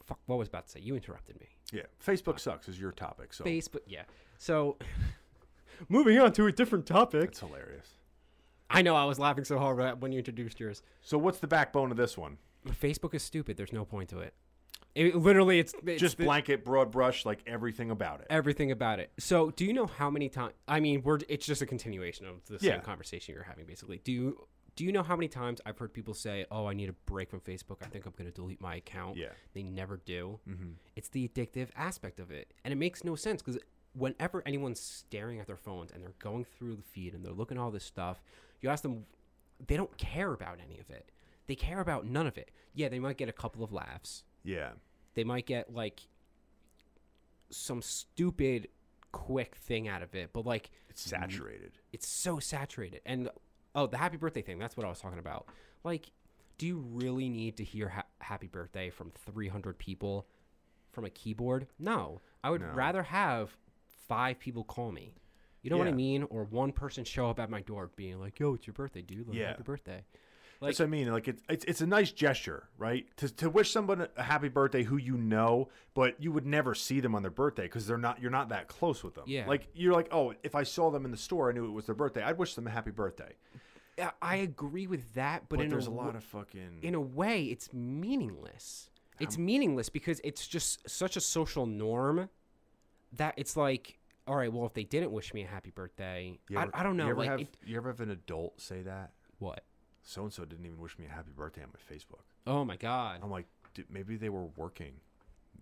fuck. 0.06 0.20
What 0.26 0.38
was 0.40 0.48
I 0.48 0.52
about 0.52 0.66
to 0.68 0.72
say? 0.72 0.80
You 0.80 0.96
interrupted 0.96 1.40
me. 1.40 1.48
Yeah, 1.74 1.84
Facebook 2.06 2.40
sucks 2.40 2.70
is 2.70 2.80
your 2.80 2.92
topic. 2.94 3.34
So 3.34 3.44
Facebook. 3.44 3.82
Yeah. 3.88 4.04
So, 4.38 4.78
moving 5.90 6.18
on 6.20 6.32
to 6.34 6.46
a 6.46 6.52
different 6.52 6.86
topic. 6.86 7.24
it's 7.30 7.40
hilarious. 7.40 7.96
I 8.70 8.82
know 8.84 8.96
I 8.96 9.04
was 9.06 9.18
laughing 9.20 9.44
so 9.46 9.58
hard 9.58 10.02
when 10.02 10.12
you 10.12 10.20
introduced 10.20 10.60
yours. 10.60 10.82
So 11.02 11.18
what's 11.18 11.40
the 11.40 11.48
backbone 11.48 11.92
of 11.92 11.98
this 11.98 12.18
one? 12.18 12.38
Facebook 12.68 13.14
is 13.16 13.24
stupid. 13.24 13.58
There's 13.58 13.74
no 13.74 13.84
point 13.84 14.10
to 14.10 14.20
it. 14.20 14.34
It 15.00 15.16
literally, 15.16 15.60
it's, 15.60 15.74
it's 15.86 16.02
Just 16.02 16.18
the- 16.18 16.26
blanket, 16.26 16.66
broad 16.66 16.92
brush, 16.92 17.26
like 17.26 17.40
everything 17.48 17.90
about 17.90 18.20
it. 18.20 18.28
everything 18.30 18.72
about 18.72 19.00
it. 19.00 19.12
So, 19.18 19.50
do 19.52 19.64
you 19.66 19.72
know 19.74 19.86
how 19.88 20.10
many 20.10 20.28
times? 20.28 20.54
I 20.68 20.80
mean, 20.82 21.02
we're 21.04 21.20
it's 21.30 21.46
just 21.46 21.62
a 21.62 21.66
continuation 21.66 22.26
of 22.26 22.46
the 22.48 22.60
same 22.60 22.70
Yeah. 22.72 22.80
conversation 22.80 23.34
you're 23.36 23.44
having, 23.44 23.66
basically. 23.66 24.02
Do 24.04 24.12
you 24.12 24.48
do 24.76 24.86
you 24.86 24.92
know 24.92 25.04
how 25.04 25.16
many 25.16 25.28
times 25.28 25.60
I've 25.66 25.78
heard 25.78 25.94
people 25.94 26.14
say, 26.14 26.46
"Oh, 26.52 26.66
I 26.66 26.74
need 26.74 26.90
a 26.90 26.94
break 27.06 27.30
from 27.30 27.40
Facebook. 27.40 27.78
I 27.82 27.86
think 27.88 28.06
I'm 28.06 28.14
going 28.18 28.30
to 28.30 28.36
delete 28.36 28.60
my 28.62 28.76
account." 28.76 29.16
Yeah. 29.18 29.30
They 29.54 29.64
never 29.64 29.98
do. 30.06 30.40
Mm-hmm. 30.48 30.72
It's 30.98 31.08
the 31.10 31.28
addictive 31.28 31.70
aspect 31.78 32.20
of 32.20 32.30
it, 32.32 32.54
and 32.66 32.72
it 32.74 32.78
makes 32.78 33.04
no 33.06 33.16
sense 33.16 33.42
because 33.42 33.60
whenever 33.94 34.44
anyone's 34.46 34.80
staring 34.82 35.40
at 35.40 35.48
their 35.48 35.58
phones 35.58 35.92
and 35.92 36.04
they're 36.04 36.14
going 36.20 36.44
through 36.46 36.76
the 36.76 36.84
feed 36.84 37.14
and 37.14 37.26
they're 37.26 37.34
looking 37.34 37.58
at 37.58 37.62
all 37.62 37.72
this 37.72 37.84
stuff, 37.86 38.22
you 38.62 38.70
ask 38.70 38.84
them, 38.84 39.06
they 39.66 39.76
don't 39.76 39.98
care 39.98 40.32
about 40.34 40.60
any 40.64 40.78
of 40.80 40.90
it. 40.90 41.10
They 41.48 41.56
care 41.56 41.80
about 41.80 42.06
none 42.06 42.28
of 42.28 42.38
it. 42.38 42.52
Yeah, 42.74 42.90
they 42.90 43.00
might 43.00 43.18
get 43.18 43.28
a 43.30 43.34
couple 43.34 43.64
of 43.64 43.74
laughs 43.74 44.24
Yeah. 44.44 44.70
They 45.20 45.26
might 45.26 45.46
get 45.46 45.74
like 45.74 46.00
some 47.50 47.82
stupid 47.82 48.70
quick 49.12 49.56
thing 49.56 49.88
out 49.88 50.02
of 50.02 50.14
it 50.16 50.30
but 50.32 50.46
like 50.46 50.70
It's 50.90 51.02
saturated. 51.02 51.74
it's 51.92 52.08
so 52.08 52.40
saturated. 52.40 53.02
And 53.06 53.30
oh 53.76 53.86
the 53.88 53.98
happy 53.98 54.16
birthday 54.18 54.42
thing 54.42 54.60
that's 54.60 54.78
what 54.78 54.86
i 54.86 54.90
was 54.90 55.00
talking 55.02 55.20
about. 55.20 55.48
Like 55.84 56.10
do 56.58 56.66
you 56.68 56.78
really 56.94 57.28
need 57.30 57.58
to 57.58 57.64
hear 57.64 57.90
ha- 57.90 58.06
happy 58.20 58.48
birthday 58.48 58.90
from 58.90 59.12
300 59.26 59.78
people 59.78 60.26
from 60.92 61.04
a 61.06 61.10
keyboard? 61.10 61.68
No. 61.80 62.22
I 62.44 62.50
would 62.50 62.62
No. 62.62 62.72
rather 62.74 63.04
have 63.04 63.58
five 64.08 64.40
people 64.40 64.64
call 64.64 64.92
me. 64.92 65.16
You 65.62 65.70
know 65.70 65.78
what 65.78 65.88
i 65.88 65.92
mean? 65.92 66.24
Or 66.30 66.46
one 66.46 66.72
person 66.72 67.04
show 67.04 67.30
up 67.30 67.40
at 67.40 67.50
my 67.50 67.62
door 67.62 67.90
being 67.98 68.20
like 68.22 68.40
yo 68.40 68.54
it's 68.54 68.66
your 68.68 68.74
birthday 68.76 69.02
dude. 69.02 69.28
Like, 69.28 69.38
Yeah. 69.38 69.48
happy 69.50 69.64
birthday 69.64 70.06
like 70.62 70.70
That's 70.72 70.80
what 70.80 70.86
I 70.88 70.90
mean. 70.90 71.12
Like 71.12 71.28
it's 71.28 71.42
it's 71.50 71.66
it's 71.66 71.82
a 71.82 71.88
nice 71.88 72.12
gesture, 72.12 72.68
right? 72.78 73.06
To 73.18 73.30
to 73.36 73.50
wish 73.50 73.72
someone 73.72 74.08
a 74.18 74.24
happy 74.24 74.50
birthday 74.50 74.84
who 74.84 74.98
you 74.98 75.16
know, 75.18 75.70
but 75.94 76.22
you 76.22 76.32
would 76.32 76.46
never 76.46 76.76
see 76.76 77.00
them 77.00 77.16
on 77.16 77.22
their 77.22 77.32
birthday 77.32 77.64
because 77.64 77.88
they're 77.88 77.98
not 77.98 78.22
you're 78.22 78.32
not 78.32 78.50
that 78.50 78.68
close 78.68 79.04
with 79.04 79.16
them. 79.16 79.24
Yeah. 79.28 79.48
Like 79.48 79.68
you're 79.74 79.94
like, 79.94 80.10
oh, 80.12 80.34
if 80.44 80.56
I 80.56 80.64
saw 80.64 80.92
them 80.92 81.06
in 81.06 81.12
the 81.12 81.18
store, 81.18 81.50
I 81.50 81.54
knew 81.54 81.66
it 81.66 81.72
was 81.72 81.86
their 81.86 81.96
birthday. 81.96 82.24
I'd 82.24 82.38
wish 82.38 82.56
them 82.56 82.68
a 82.68 82.72
happy 82.72 82.92
birthday. 82.92 83.34
yeah, 83.98 84.12
i 84.22 84.38
agree 84.38 84.88
with 84.88 85.14
that 85.16 85.44
but, 85.50 85.58
But, 85.58 85.64
in 85.66 85.70
there's 85.70 85.88
a, 85.88 85.90
a, 85.90 85.92
lot 85.92 86.16
of 86.16 86.24
fucking. 86.24 86.80
in 86.82 86.96
a 86.96 87.02
way 87.02 87.44
it's 87.46 87.74
meaningless 87.74 88.90
it's 89.20 89.38
meaningless 89.38 89.90
because 89.90 90.22
it's 90.24 90.48
just 90.48 90.90
such 90.90 91.18
a 91.18 91.22
social 91.22 91.66
norm 91.66 92.30
that 93.14 93.34
it's 93.36 93.58
like 93.58 94.00
all 94.26 94.36
right 94.38 94.52
well 94.54 94.66
if 94.66 94.74
they 94.74 94.86
didn't 94.86 95.12
wish 95.12 95.34
me 95.34 95.44
a 95.44 95.48
happy 95.48 95.72
birthday 95.72 96.40
You 96.50 96.58
I, 96.58 96.62
ever- 96.64 96.72
I 96.76 96.84
don't 96.84 96.96
know 96.96 97.06
You 97.06 97.12
ever 97.12 97.20
like 97.20 97.30
have 97.30 97.42
it- 97.42 97.58
you 97.66 97.76
ever 97.78 97.90
have 97.90 98.00
an 98.00 98.12
adult 98.12 98.62
say 98.62 98.82
that? 98.84 99.12
what 99.40 99.64
So 100.10 100.24
and 100.24 100.34
so 100.34 100.44
didn't 100.44 100.66
even 100.66 100.80
wish 100.80 100.98
me 100.98 101.06
a 101.06 101.14
happy 101.14 101.32
birthday 101.36 101.62
on 101.62 101.70
my 101.74 101.96
Facebook. 101.96 102.22
oh 102.48 102.66
my 102.66 102.76
god 102.76 103.20
I'm 103.24 103.30
like, 103.30 103.46
maybe 103.90 104.16
they 104.18 104.30
were 104.30 104.46
working. 104.56 104.94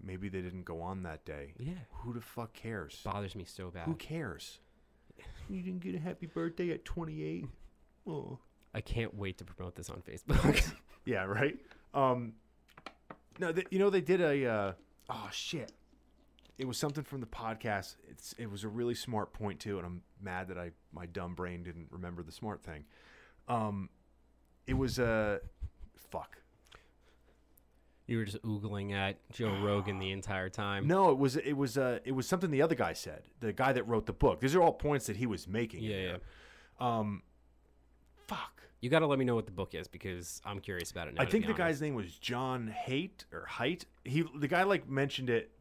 Maybe 0.01 0.29
they 0.29 0.41
didn't 0.41 0.63
go 0.63 0.81
on 0.81 1.03
that 1.03 1.25
day. 1.25 1.53
yeah 1.59 1.73
Who 1.91 2.13
the 2.13 2.21
fuck 2.21 2.53
cares? 2.53 3.01
bothers 3.03 3.35
me 3.35 3.43
so 3.45 3.69
bad 3.71 3.85
Who 3.85 3.95
cares? 3.95 4.59
You 5.49 5.61
didn't 5.61 5.79
get 5.81 5.95
a 5.95 5.99
happy 5.99 6.25
birthday 6.27 6.71
at 6.71 6.85
28. 6.85 7.45
Oh. 8.09 8.39
i 8.73 8.79
can't 8.79 9.13
wait 9.15 9.37
to 9.39 9.43
promote 9.43 9.75
this 9.75 9.89
on 9.89 10.01
facebook 10.01 10.71
Yeah, 11.05 11.23
right. 11.25 11.57
Um, 11.93 12.33
no, 13.39 13.51
th- 13.51 13.67
you 13.71 13.79
know 13.79 13.89
they 13.89 14.01
did 14.01 14.19
a. 14.21 14.45
Uh, 14.45 14.71
oh 15.09 15.29
shit! 15.31 15.71
It 16.57 16.67
was 16.67 16.77
something 16.77 17.03
from 17.05 17.19
the 17.21 17.27
podcast. 17.27 17.95
It's 18.09 18.33
it 18.37 18.49
was 18.51 18.63
a 18.65 18.67
really 18.67 18.93
smart 18.95 19.31
point 19.31 19.59
too, 19.61 19.77
and 19.77 19.85
I'm 19.85 20.01
mad 20.21 20.49
that 20.49 20.57
I 20.57 20.71
my 20.91 21.05
dumb 21.05 21.33
brain 21.33 21.63
didn't 21.63 21.87
remember 21.91 22.23
the 22.23 22.31
smart 22.33 22.61
thing. 22.61 22.83
Um, 23.47 23.89
it 24.67 24.73
was 24.75 24.99
a 24.99 25.05
uh, 25.05 25.37
fuck. 26.11 26.37
you 28.05 28.17
were 28.17 28.25
just 28.25 28.41
oogling 28.43 28.93
at 28.93 29.17
joe 29.31 29.57
rogan 29.61 29.99
the 29.99 30.11
entire 30.11 30.49
time 30.49 30.87
No, 30.87 31.09
it 31.11 31.17
was 31.17 31.35
it 31.37 31.53
was 31.53 31.77
uh, 31.77 31.99
it 32.05 32.11
was 32.11 32.27
something 32.27 32.51
the 32.51 32.61
other 32.61 32.75
guy 32.75 32.93
said. 32.93 33.23
The 33.39 33.53
guy 33.53 33.73
that 33.73 33.83
wrote 33.87 34.05
the 34.05 34.13
book. 34.13 34.39
These 34.39 34.55
are 34.55 34.61
all 34.61 34.73
points 34.73 35.07
that 35.07 35.17
he 35.17 35.25
was 35.25 35.47
making. 35.47 35.83
in 35.83 35.91
Yeah. 35.91 36.17
Um, 36.79 37.23
fuck. 38.27 38.61
you 38.81 38.89
gotta 38.89 39.07
let 39.07 39.17
me 39.19 39.25
know 39.25 39.35
what 39.35 39.45
the 39.47 39.51
book 39.51 39.73
is 39.73 39.87
because 39.87 40.41
i'm 40.45 40.59
curious 40.59 40.91
about 40.91 41.07
it 41.07 41.15
now 41.15 41.23
I 41.23 41.25
think 41.25 41.45
the 41.45 41.53
honest. 41.53 41.57
guy's 41.57 41.81
name 41.81 41.95
was 41.95 42.13
John 42.13 42.67
Haight 42.67 43.25
or 43.33 43.45
Height. 43.45 43.85
He 44.05 44.23
the 44.35 44.47
guy 44.47 44.63
like 44.63 44.87
mentioned 44.87 45.29
it. 45.29 45.51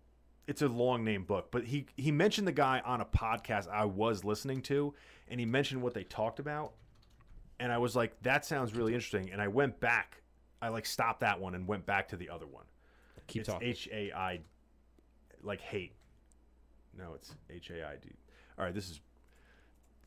It's 0.46 0.62
a 0.62 0.68
long 0.68 1.02
name 1.04 1.24
book, 1.24 1.50
but 1.50 1.64
he 1.64 1.86
he 1.96 2.12
mentioned 2.12 2.46
the 2.46 2.52
guy 2.52 2.80
on 2.84 3.00
a 3.00 3.04
podcast 3.04 3.68
I 3.68 3.84
was 3.86 4.22
listening 4.24 4.62
to, 4.62 4.94
and 5.28 5.40
he 5.40 5.46
mentioned 5.46 5.82
what 5.82 5.92
they 5.94 6.04
talked 6.04 6.38
about, 6.38 6.74
and 7.60 7.72
I 7.72 7.78
was 7.78 7.96
like, 7.96 8.20
that 8.22 8.44
sounds 8.44 8.74
really 8.74 8.94
interesting. 8.94 9.30
And 9.32 9.40
I 9.40 9.48
went 9.48 9.80
back, 9.80 10.22
I 10.62 10.68
like 10.68 10.86
stopped 10.86 11.20
that 11.20 11.40
one 11.40 11.54
and 11.54 11.66
went 11.66 11.86
back 11.86 12.08
to 12.08 12.16
the 12.16 12.28
other 12.30 12.46
one. 12.46 12.64
keep 13.26 13.40
it's 13.40 13.48
talking 13.48 13.68
H 13.68 13.88
A 13.92 14.12
I, 14.12 14.40
like 15.42 15.60
hate. 15.60 15.92
No, 16.96 17.14
it's 17.14 17.34
H 17.50 17.70
A 17.70 17.86
I 17.86 17.96
D. 17.96 18.08
All 18.58 18.64
right, 18.64 18.74
this 18.74 18.90
is. 18.90 19.00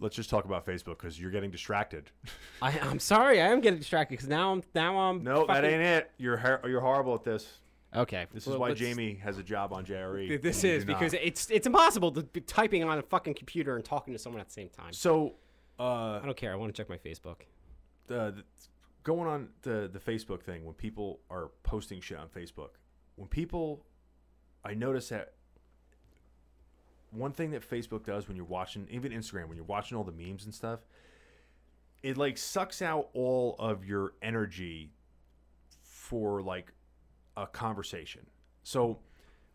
Let's 0.02 0.16
just 0.16 0.30
talk 0.30 0.46
about 0.46 0.66
Facebook 0.66 0.98
because 0.98 1.20
you're 1.20 1.30
getting 1.30 1.52
distracted. 1.52 2.10
I, 2.62 2.72
i'm 2.80 3.00
sorry 3.00 3.42
i 3.42 3.48
am 3.48 3.60
getting 3.60 3.80
distracted 3.80 4.14
because 4.14 4.30
now 4.30 4.52
i'm 4.54 4.64
now 4.74 4.98
i'm 4.98 5.24
no, 5.24 5.40
that 5.46 5.56
fucking- 5.58 5.70
ain't 5.72 5.82
it. 5.84 6.12
You're 6.18 6.62
you're 6.66 6.80
horrible 6.80 7.14
at 7.16 7.24
this. 7.26 7.46
okay 7.94 8.26
This 8.34 8.46
well, 8.46 8.56
is 8.56 8.60
why 8.62 8.68
let's- 8.70 8.80
Jamie 8.80 9.16
has 9.22 9.38
a 9.38 9.44
job 9.44 9.74
on 9.74 9.86
JRE. 9.86 10.42
This 10.42 10.64
is 10.64 10.86
not. 10.86 10.98
because 11.00 11.14
it's 11.22 11.50
it's 11.52 11.68
impossible 11.68 12.12
to 12.14 12.24
be 12.24 12.40
typing 12.40 12.82
on 12.86 12.98
a 12.98 13.02
fucking 13.02 13.34
computer 13.34 13.76
and 13.76 13.84
talking 13.84 14.14
to 14.14 14.20
someone 14.20 14.40
at 14.40 14.48
the 14.48 14.54
same 14.54 14.70
time. 14.70 14.94
so 14.94 15.34
uh, 15.80 16.20
I 16.22 16.26
don't 16.26 16.38
care. 16.38 16.52
I 16.52 16.56
want 16.56 16.74
to 16.74 16.80
check 16.82 16.90
my 16.90 16.98
Facebook. 16.98 17.38
the, 18.08 18.32
the 18.32 18.44
going 19.04 19.28
on 19.28 19.50
the 19.62 19.90
the 19.92 20.00
Facebook 20.00 20.42
thing 20.44 20.66
when 20.66 20.74
people 20.76 21.20
are 21.30 21.52
posting 21.64 22.02
shit 22.02 22.18
on 22.18 22.28
Facebook, 22.28 22.72
when 23.16 23.28
people, 23.28 23.86
I 24.64 24.74
notice 24.74 25.10
that 25.10 25.34
one 27.12 27.32
thing 27.32 27.52
that 27.52 27.68
Facebook 27.68 28.06
does 28.06 28.28
when 28.28 28.38
you're 28.38 28.46
watching, 28.46 28.88
even 28.92 29.12
Instagram, 29.12 29.48
when 29.48 29.56
you're 29.56 29.66
watching 29.66 29.98
all 29.98 30.04
the 30.04 30.12
memes 30.12 30.46
and 30.46 30.54
stuff, 30.54 30.80
it 32.04 32.18
like 32.18 32.38
sucks 32.38 32.82
out 32.82 33.10
all 33.14 33.56
of 33.58 33.84
your 33.86 34.14
energy 34.22 34.92
for 35.82 36.42
like 36.42 36.72
a 37.36 37.48
conversation. 37.48 38.26
So 38.64 39.00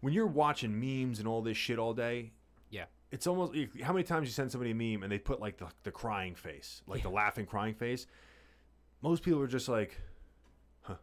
when 0.01 0.13
you're 0.13 0.27
watching 0.27 0.79
memes 0.79 1.19
and 1.21 1.29
all 1.29 1.43
this 1.43 1.57
shit 1.57 1.79
all 1.79 1.95
day, 1.95 2.33
Yeah. 2.71 2.87
It's 3.15 3.29
almost 3.29 3.55
how 3.83 3.93
many 3.93 4.03
times 4.03 4.27
you 4.27 4.33
send 4.33 4.51
somebody 4.51 4.73
a 4.73 4.75
meme 4.75 5.05
and 5.05 5.13
they 5.13 5.19
put 5.19 5.39
like 5.41 5.57
the, 5.59 5.67
the 5.85 5.93
crying 5.93 6.35
face, 6.35 6.83
like 6.89 7.03
the 7.03 7.09
laughing 7.09 7.47
crying 7.47 7.75
face. 7.75 8.07
Most 9.03 9.23
people 9.23 9.41
are 9.41 9.47
just 9.47 9.69
like, 9.69 10.01
huh. 10.83 10.97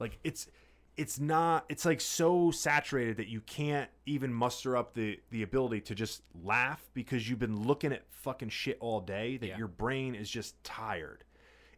Like 0.00 0.18
it's 0.24 0.48
it's 0.96 1.20
not 1.20 1.64
it's 1.68 1.84
like 1.84 2.00
so 2.00 2.50
saturated 2.50 3.16
that 3.18 3.28
you 3.28 3.40
can't 3.42 3.88
even 4.04 4.32
muster 4.34 4.76
up 4.76 4.94
the 4.94 5.20
the 5.30 5.42
ability 5.42 5.80
to 5.82 5.94
just 5.94 6.22
laugh 6.42 6.90
because 6.92 7.30
you've 7.30 7.38
been 7.38 7.62
looking 7.66 7.92
at 7.92 8.02
fucking 8.10 8.48
shit 8.50 8.76
all 8.80 9.00
day 9.00 9.36
that 9.36 9.46
Yeah. 9.46 9.58
your 9.58 9.68
brain 9.68 10.14
is 10.16 10.28
just 10.28 10.62
tired. 10.64 11.22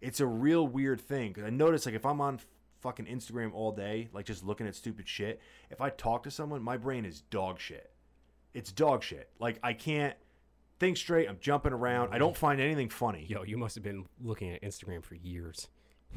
It's 0.00 0.20
a 0.20 0.26
real 0.26 0.66
weird 0.66 1.00
thing 1.00 1.34
'cause 1.34 1.44
I 1.44 1.50
notice 1.50 1.84
like 1.86 1.94
if 1.94 2.06
I'm 2.06 2.20
on 2.22 2.40
fucking 2.80 3.06
Instagram 3.06 3.52
all 3.52 3.72
day, 3.72 4.08
like 4.12 4.24
just 4.26 4.42
looking 4.42 4.66
at 4.66 4.74
stupid 4.74 5.06
shit, 5.06 5.40
if 5.70 5.80
I 5.82 5.90
talk 5.90 6.22
to 6.22 6.30
someone, 6.30 6.62
my 6.62 6.76
brain 6.78 7.04
is 7.04 7.20
dog 7.20 7.60
shit. 7.60 7.90
It's 8.54 8.72
dog 8.72 9.02
shit. 9.02 9.28
Like 9.38 9.58
I 9.62 9.72
can't 9.74 10.14
think 10.80 10.96
straight. 10.96 11.28
I'm 11.28 11.38
jumping 11.40 11.72
around. 11.72 12.14
I 12.14 12.18
don't 12.18 12.36
find 12.36 12.60
anything 12.60 12.88
funny. 12.88 13.26
Yo, 13.28 13.42
you 13.42 13.56
must 13.58 13.74
have 13.74 13.84
been 13.84 14.06
looking 14.22 14.50
at 14.52 14.62
Instagram 14.62 15.02
for 15.04 15.14
years. 15.16 15.68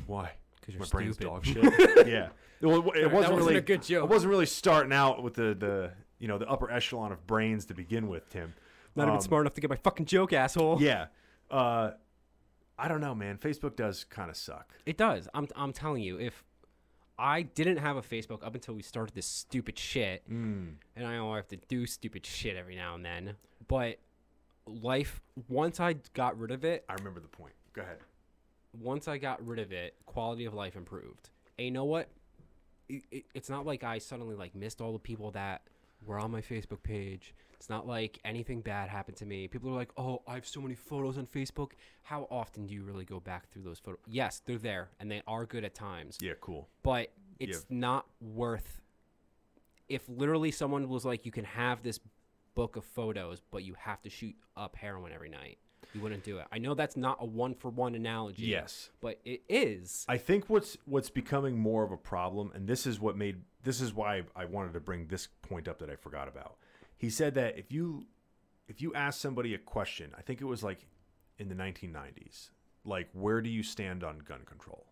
Why? 0.06 0.32
'Cause 0.62 0.74
you're 0.74 0.80
my 0.82 0.88
brain's 0.88 1.16
stupid. 1.16 1.30
dog 1.34 1.46
shit. 1.46 2.08
yeah. 2.08 2.30
Well, 2.62 2.80
it, 2.90 2.98
it 2.98 3.02
That 3.04 3.12
wasn't 3.12 3.14
wasn't 3.14 3.38
really 3.38 3.56
a 3.56 3.62
good 3.62 3.82
joke. 3.84 4.04
I 4.10 4.12
wasn't 4.12 4.32
really 4.32 4.46
starting 4.46 4.92
out 4.94 5.24
with 5.24 5.34
the 5.36 5.56
the 5.58 5.92
you 6.20 6.28
know 6.28 6.38
the 6.38 6.48
upper 6.50 6.70
echelon 6.72 7.12
of 7.12 7.26
brains 7.28 7.66
to 7.68 7.74
begin 7.74 8.08
with, 8.08 8.30
Tim. 8.30 8.54
Not 8.96 9.04
Um, 9.08 9.14
even 9.16 9.22
smart 9.22 9.44
enough 9.44 9.54
to 9.54 9.62
get 9.62 9.70
my 9.70 9.76
fucking 9.78 10.06
joke, 10.08 10.34
asshole. 10.34 10.82
Yeah. 10.82 11.08
Uh, 11.50 11.92
I 12.80 12.88
don't 12.88 13.02
know, 13.02 13.16
man. 13.16 13.38
Facebook 13.38 13.76
does 13.76 14.04
kind 14.04 14.30
of 14.30 14.36
suck. 14.36 14.74
It 14.86 14.98
does. 14.98 15.28
I'm 15.34 15.48
I'm 15.56 15.72
telling 15.74 16.04
you, 16.04 16.20
if 16.20 16.44
I 17.20 17.42
didn't 17.44 17.78
have 17.78 17.98
a 17.98 18.02
Facebook 18.02 18.46
up 18.46 18.54
until 18.56 18.74
we 18.76 18.82
started 18.84 19.16
this 19.16 19.26
stupid 19.26 19.78
shit, 19.80 20.24
Mm. 20.30 20.76
and 20.96 21.08
I 21.08 21.16
know 21.16 21.32
I 21.34 21.38
have 21.38 21.48
to 21.50 21.58
do 21.68 21.86
stupid 21.88 22.26
shit 22.26 22.56
every 22.56 22.76
now 22.76 22.94
and 22.96 23.04
then, 23.04 23.36
but 23.68 23.98
life 24.66 25.22
once 25.48 25.80
I 25.80 25.94
got 26.14 26.38
rid 26.38 26.52
of 26.52 26.64
it, 26.64 26.86
I 26.90 26.94
remember 26.94 27.20
the 27.20 27.28
point. 27.28 27.54
Go 27.74 27.82
ahead. 27.82 28.00
once 28.80 29.08
I 29.08 29.18
got 29.18 29.44
rid 29.48 29.58
of 29.60 29.72
it, 29.72 29.96
quality 30.06 30.46
of 30.46 30.54
life 30.54 30.76
improved. 30.76 31.30
And 31.58 31.66
you 31.66 31.72
know 31.72 31.86
what? 31.86 32.10
It, 32.90 33.04
it, 33.12 33.26
it's 33.34 33.50
not 33.50 33.66
like 33.66 33.84
I 33.84 33.98
suddenly 33.98 34.36
like 34.36 34.54
missed 34.54 34.82
all 34.82 34.94
the 34.94 35.00
people 35.00 35.32
that 35.32 35.62
were 36.06 36.20
on 36.20 36.30
my 36.32 36.42
Facebook 36.42 36.84
page 36.84 37.34
It's 37.58 37.70
not 37.70 37.88
like 37.88 38.20
anything 38.24 38.62
bad 38.62 38.88
happened 38.90 39.18
to 39.18 39.26
me. 39.26 39.48
People 39.48 39.70
are 39.72 39.76
like, 39.76 39.92
"Oh, 39.98 40.22
I 40.28 40.36
have 40.36 40.48
so 40.48 40.62
many 40.62 40.76
photos 40.76 41.18
on 41.18 41.26
Facebook." 41.26 41.72
How 42.04 42.28
often 42.30 42.68
do 42.68 42.74
you 42.74 42.84
really 42.84 43.04
go 43.06 43.20
back 43.20 43.50
through 43.50 43.64
those 43.64 43.80
photos? 43.80 44.00
Yes, 44.08 44.42
they're 44.46 44.58
there 44.60 44.90
and 45.00 45.10
they 45.10 45.22
are 45.28 45.46
good 45.46 45.64
at 45.64 45.74
times, 45.74 46.18
Yeah, 46.22 46.34
cool. 46.40 46.70
but 46.84 47.12
it's 47.40 47.66
not 47.70 48.08
worth 48.22 48.82
if 49.90 50.08
literally 50.08 50.52
someone 50.52 50.88
was 50.90 51.04
like, 51.06 51.26
"You 51.26 51.32
can 51.32 51.46
have 51.46 51.82
this 51.82 52.00
book 52.56 52.76
of 52.76 52.84
photos, 52.86 53.42
but 53.52 53.64
you 53.64 53.74
have 53.76 54.02
to 54.04 54.10
shoot 54.10 54.36
up 54.56 54.76
heroin 54.76 55.12
every 55.12 55.30
night." 55.30 55.58
You 55.94 56.02
wouldn't 56.02 56.24
do 56.24 56.38
it. 56.40 56.48
I 56.52 56.58
know 56.60 56.74
that's 56.74 56.98
not 56.98 57.18
a 57.22 57.26
one 57.26 57.54
for 57.54 57.70
one 57.70 57.96
analogy. 57.96 58.44
Yes. 58.48 58.90
But 59.00 59.20
it 59.24 59.44
is. 59.48 60.06
I 60.10 60.18
think 60.18 60.50
what's 60.50 60.78
what's 60.86 61.10
becoming 61.10 61.58
more 61.58 61.84
of 61.84 61.92
a 61.92 61.98
problem, 61.98 62.52
and 62.54 62.68
this 62.68 62.86
is 62.86 63.00
what 63.00 63.16
made 63.16 63.42
this 63.64 63.82
is 63.82 63.94
why 63.94 64.24
I 64.36 64.46
wanted 64.46 64.74
to 64.74 64.80
bring 64.80 65.08
this 65.08 65.28
point 65.42 65.68
up 65.68 65.80
that 65.80 65.90
I 65.90 65.96
forgot 65.96 66.28
about. 66.28 66.58
He 66.98 67.10
said 67.10 67.36
that 67.36 67.58
if 67.58 67.72
you 67.72 68.08
if 68.68 68.82
you 68.82 68.94
ask 68.94 69.22
somebody 69.22 69.54
a 69.54 69.58
question, 69.58 70.14
I 70.18 70.22
think 70.22 70.42
it 70.42 70.46
was 70.46 70.64
like 70.64 70.86
in 71.38 71.48
the 71.48 71.56
1990s, 71.56 72.50
like 72.84 73.10
where 73.14 73.42
do 73.42 73.50
you 73.50 73.64
stand 73.64 74.04
on 74.04 74.20
gun 74.20 74.42
control? 74.46 74.88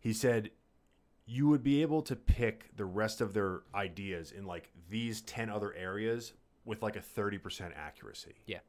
He 0.00 0.12
said 0.12 0.50
you 1.24 1.46
would 1.48 1.62
be 1.62 1.82
able 1.82 2.02
to 2.02 2.16
pick 2.16 2.74
the 2.76 2.84
rest 2.84 3.20
of 3.20 3.34
their 3.34 3.60
ideas 3.74 4.32
in 4.32 4.46
like 4.46 4.70
these 4.88 5.20
10 5.22 5.50
other 5.50 5.74
areas 5.74 6.32
with 6.64 6.82
like 6.82 6.96
a 6.96 7.00
30% 7.00 7.72
accuracy. 7.76 8.34
Yeah. 8.46 8.60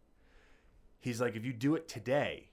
He's 0.99 1.19
like 1.19 1.35
if 1.35 1.45
you 1.45 1.53
do 1.53 1.75
it 1.75 1.87
today, 1.87 2.49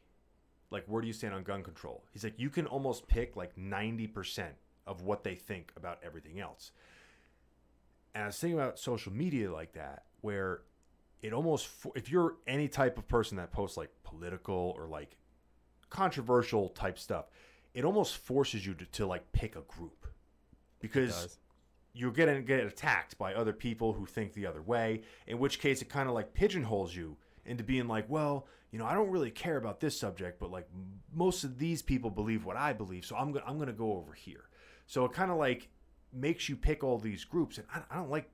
like 0.71 0.85
where 0.87 1.03
do 1.03 1.07
you 1.07 1.13
stand 1.13 1.35
on 1.35 1.43
gun 1.43 1.63
control? 1.63 2.05
He's 2.13 2.25
like 2.25 2.39
you 2.39 2.51
can 2.51 2.67
almost 2.67 3.09
pick 3.09 3.37
like 3.37 3.57
90% 3.57 4.47
of 4.87 5.03
what 5.03 5.25
they 5.25 5.35
think 5.35 5.73
about 5.77 5.99
everything 6.05 6.41
else. 6.41 6.71
And 8.17 8.23
I 8.23 8.27
was 8.29 8.39
thinking 8.39 8.59
about 8.59 8.79
social 8.79 9.13
media 9.13 9.53
like 9.53 9.75
that, 9.75 10.05
where 10.23 10.63
it 11.21 11.35
almost, 11.35 11.69
if 11.95 12.11
you're 12.11 12.37
any 12.47 12.67
type 12.67 12.97
of 12.97 13.07
person 13.07 13.37
that 13.37 13.53
posts 13.53 13.77
like 13.77 13.91
political 14.05 14.75
or 14.79 14.89
like 14.89 15.19
controversial 15.91 16.71
type 16.71 16.99
stuff, 16.99 17.27
it 17.75 17.85
almost 17.85 18.17
forces 18.17 18.65
you 18.65 18.73
to, 18.73 18.87
to 18.87 19.07
like 19.07 19.31
pick 19.33 19.55
a 19.55 19.61
group 19.61 20.07
because 20.81 21.37
you're 21.93 22.11
gonna 22.11 22.41
get 22.41 22.61
attacked 22.61 23.19
by 23.19 23.35
other 23.35 23.53
people 23.53 23.93
who 23.93 24.07
think 24.07 24.33
the 24.33 24.47
other 24.47 24.63
way. 24.63 25.03
In 25.27 25.39
which 25.39 25.59
case, 25.59 25.83
it 25.83 25.91
kind 25.91 26.09
of 26.09 26.15
like 26.15 26.33
pigeonholes 26.33 26.97
you 26.97 27.19
into 27.45 27.65
being 27.65 27.87
like, 27.87 28.07
well, 28.09 28.47
you 28.71 28.79
know, 28.79 28.87
I 28.87 28.95
don't 28.95 29.11
really 29.11 29.31
care 29.31 29.59
about 29.59 29.79
this 29.79 30.01
subject, 30.01 30.41
but 30.41 30.51
like 30.51 30.67
most 31.13 31.45
of 31.45 31.59
these 31.59 31.83
people 31.83 32.09
believe 32.09 32.47
what 32.47 32.57
I 32.57 32.73
believe, 32.73 33.05
so 33.05 33.15
I'm 33.15 33.31
gonna 33.31 33.45
I'm 33.47 33.59
gonna 33.59 33.75
go 33.75 33.93
over 33.93 34.15
here. 34.15 34.49
So 34.87 35.05
it 35.05 35.13
kind 35.13 35.31
of 35.31 35.37
like 35.37 35.69
makes 36.17 36.49
you 36.49 36.57
pick 36.57 36.83
all 36.83 36.99
these 36.99 37.25
groups, 37.25 37.59
and 37.59 37.67
I, 37.73 37.83
I 37.91 37.97
don't 37.97 38.11
like 38.11 38.29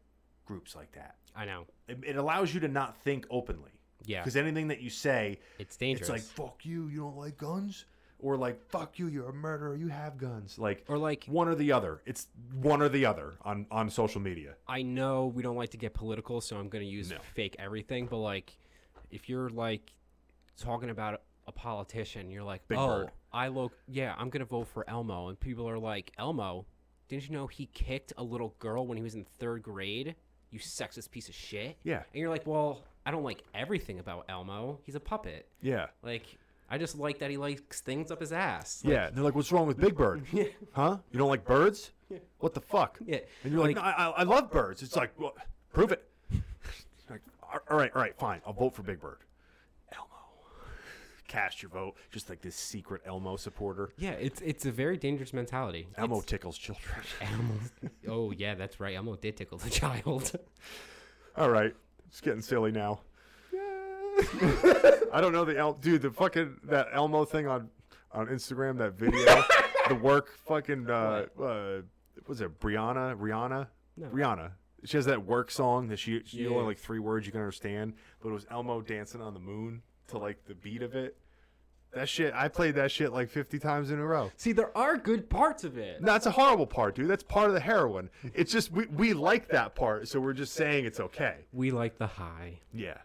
groups 0.46 0.74
like 0.74 0.92
that. 0.92 1.16
I 1.34 1.44
know. 1.44 1.66
It, 1.88 1.98
it 2.06 2.16
allows 2.16 2.52
you 2.54 2.60
to 2.60 2.68
not 2.68 2.96
think 2.98 3.26
openly. 3.30 3.70
Yeah. 4.04 4.20
Because 4.20 4.36
anything 4.36 4.68
that 4.68 4.80
you 4.80 4.90
say, 4.90 5.38
It's 5.58 5.76
dangerous. 5.76 6.08
it's 6.08 6.10
like 6.10 6.22
fuck 6.22 6.64
you, 6.64 6.88
you 6.88 7.00
don't 7.00 7.16
like 7.16 7.36
guns, 7.36 7.84
or 8.18 8.36
like 8.36 8.60
fuck 8.68 8.98
you, 8.98 9.06
you're 9.08 9.28
a 9.28 9.32
murderer, 9.32 9.76
you 9.76 9.88
have 9.88 10.18
guns. 10.18 10.58
Like 10.58 10.84
or 10.88 10.98
like 10.98 11.24
one 11.26 11.48
or 11.48 11.54
the 11.54 11.72
other. 11.72 12.02
It's 12.04 12.26
one 12.60 12.82
or 12.82 12.88
the 12.88 13.06
other 13.06 13.34
on 13.42 13.66
on 13.70 13.90
social 13.90 14.20
media. 14.20 14.54
I 14.66 14.82
know 14.82 15.26
we 15.26 15.42
don't 15.42 15.56
like 15.56 15.70
to 15.70 15.76
get 15.76 15.94
political, 15.94 16.40
so 16.40 16.56
I'm 16.56 16.68
going 16.68 16.84
to 16.84 16.90
use 16.90 17.10
No. 17.10 17.18
fake 17.34 17.56
everything. 17.58 18.06
But 18.06 18.18
like, 18.18 18.56
if 19.10 19.28
you're 19.28 19.50
like 19.50 19.92
talking 20.56 20.90
about 20.90 21.22
a 21.46 21.52
politician, 21.52 22.30
you're 22.30 22.44
like, 22.44 22.66
Big 22.68 22.78
oh, 22.78 22.86
Bird. 22.86 23.10
I 23.32 23.48
look, 23.48 23.72
yeah, 23.88 24.14
I'm 24.18 24.30
going 24.30 24.40
to 24.40 24.46
vote 24.50 24.68
for 24.68 24.88
Elmo, 24.88 25.28
and 25.28 25.38
people 25.40 25.68
are 25.68 25.78
like, 25.78 26.12
Elmo, 26.18 26.66
didn't 27.12 27.28
you 27.28 27.36
know 27.36 27.46
he 27.46 27.66
kicked 27.66 28.12
a 28.16 28.22
little 28.22 28.54
girl 28.58 28.86
when 28.86 28.96
he 28.96 29.02
was 29.02 29.14
in 29.14 29.24
third 29.38 29.62
grade? 29.62 30.14
You 30.50 30.58
sexist 30.58 31.10
piece 31.10 31.28
of 31.28 31.34
shit. 31.34 31.76
Yeah. 31.82 32.02
And 32.12 32.20
you're 32.20 32.30
like, 32.30 32.46
well, 32.46 32.82
I 33.06 33.10
don't 33.10 33.22
like 33.22 33.42
everything 33.54 33.98
about 33.98 34.24
Elmo. 34.28 34.78
He's 34.84 34.94
a 34.94 35.00
puppet. 35.00 35.46
Yeah. 35.60 35.86
Like, 36.02 36.24
I 36.70 36.78
just 36.78 36.98
like 36.98 37.18
that 37.18 37.30
he 37.30 37.36
likes 37.36 37.80
things 37.80 38.10
up 38.10 38.20
his 38.20 38.32
ass. 38.32 38.82
Yeah, 38.82 39.10
they're 39.10 39.22
like, 39.22 39.34
"What's 39.34 39.52
wrong 39.52 39.66
with 39.66 39.78
Big 39.78 39.94
Bird? 39.94 40.22
Huh? 40.72 40.96
You 41.10 41.18
don't 41.18 41.28
like 41.28 41.44
birds? 41.44 41.90
Yeah. 42.08 42.18
What 42.38 42.54
the 42.54 42.62
fuck?" 42.62 42.98
Yeah, 43.04 43.18
and 43.44 43.52
you're 43.52 43.60
like, 43.60 43.76
like- 43.76 43.84
"No, 43.84 43.90
I, 44.04 44.06
I 44.06 44.10
I 44.20 44.22
love 44.22 44.50
birds." 44.50 44.82
It's 44.82 44.96
like, 44.96 45.12
well, 45.20 45.34
prove 45.74 45.92
it. 45.92 46.08
like, 47.10 47.20
all 47.70 47.76
right, 47.76 47.90
all 47.94 48.00
right, 48.00 48.16
fine. 48.16 48.40
I'll 48.46 48.54
vote 48.54 48.74
for 48.74 48.82
Big 48.82 49.00
Bird. 49.00 49.18
Cast 51.32 51.62
your 51.62 51.70
vote. 51.70 51.94
Just 52.10 52.28
like 52.28 52.42
this 52.42 52.54
secret 52.54 53.00
Elmo 53.06 53.36
supporter. 53.36 53.88
Yeah, 53.96 54.10
it's 54.10 54.42
it's 54.42 54.66
a 54.66 54.70
very 54.70 54.98
dangerous 54.98 55.32
mentality. 55.32 55.88
Elmo 55.96 56.16
It's- 56.16 56.26
tickles 56.28 56.58
children. 56.58 56.94
Elmo. 57.22 57.54
oh 58.06 58.32
yeah, 58.32 58.54
that's 58.54 58.78
right. 58.80 58.94
Elmo 58.94 59.16
did 59.16 59.38
tickle 59.38 59.56
the 59.56 59.70
child. 59.70 60.32
all 61.38 61.48
right, 61.48 61.74
it's 62.08 62.20
getting 62.20 62.42
silly 62.42 62.70
now. 62.70 63.00
I 65.12 65.20
don't 65.22 65.32
know 65.32 65.46
the 65.46 65.56
El 65.56 65.72
dude. 65.72 66.02
The 66.02 66.10
fucking 66.10 66.56
that 66.64 66.88
Elmo 66.92 67.24
thing 67.24 67.46
on 67.46 67.70
on 68.12 68.26
Instagram. 68.26 68.76
That 68.76 68.92
video, 68.98 69.42
the 69.88 69.94
work 69.94 70.36
fucking 70.46 70.90
uh, 70.90 71.24
uh 71.42 71.80
was 72.26 72.42
it 72.42 72.60
Brianna? 72.60 73.16
Rihanna? 73.18 73.68
No. 73.96 74.06
Rihanna. 74.08 74.50
She 74.84 74.98
has 74.98 75.06
that 75.06 75.24
work 75.24 75.50
song 75.50 75.88
that 75.88 75.98
she 75.98 76.22
she 76.26 76.42
Yeah. 76.44 76.50
only 76.50 76.64
like 76.64 76.78
three 76.78 76.98
words 76.98 77.24
you 77.24 77.32
can 77.32 77.40
understand, 77.40 77.94
but 78.20 78.28
it 78.28 78.32
was 78.32 78.44
Elmo 78.50 78.82
dancing 78.82 79.22
on 79.22 79.32
the 79.32 79.40
moon 79.40 79.80
to 80.08 80.18
like 80.18 80.44
the 80.44 80.54
beat 80.54 80.82
of 80.82 80.94
it. 80.94 81.16
That 81.94 82.08
shit, 82.08 82.32
I 82.34 82.48
played 82.48 82.74
that 82.76 82.90
shit 82.90 83.12
like 83.12 83.28
50 83.28 83.58
times 83.58 83.90
in 83.90 83.98
a 83.98 84.06
row. 84.06 84.30
See, 84.36 84.52
there 84.52 84.76
are 84.76 84.96
good 84.96 85.28
parts 85.28 85.62
of 85.62 85.76
it. 85.76 86.00
No, 86.00 86.12
that's 86.12 86.24
a 86.26 86.30
horrible 86.30 86.66
part, 86.66 86.94
dude. 86.94 87.08
That's 87.08 87.22
part 87.22 87.48
of 87.48 87.54
the 87.54 87.60
heroin. 87.60 88.08
It's 88.34 88.50
just 88.50 88.72
we, 88.72 88.86
we 88.86 89.12
like 89.12 89.48
that 89.48 89.74
part, 89.74 90.08
so 90.08 90.18
we're 90.18 90.32
just 90.32 90.54
saying 90.54 90.86
it's 90.86 91.00
okay. 91.00 91.36
We 91.52 91.70
like 91.70 91.98
the 91.98 92.06
high. 92.06 92.60
Yeah. 92.72 92.96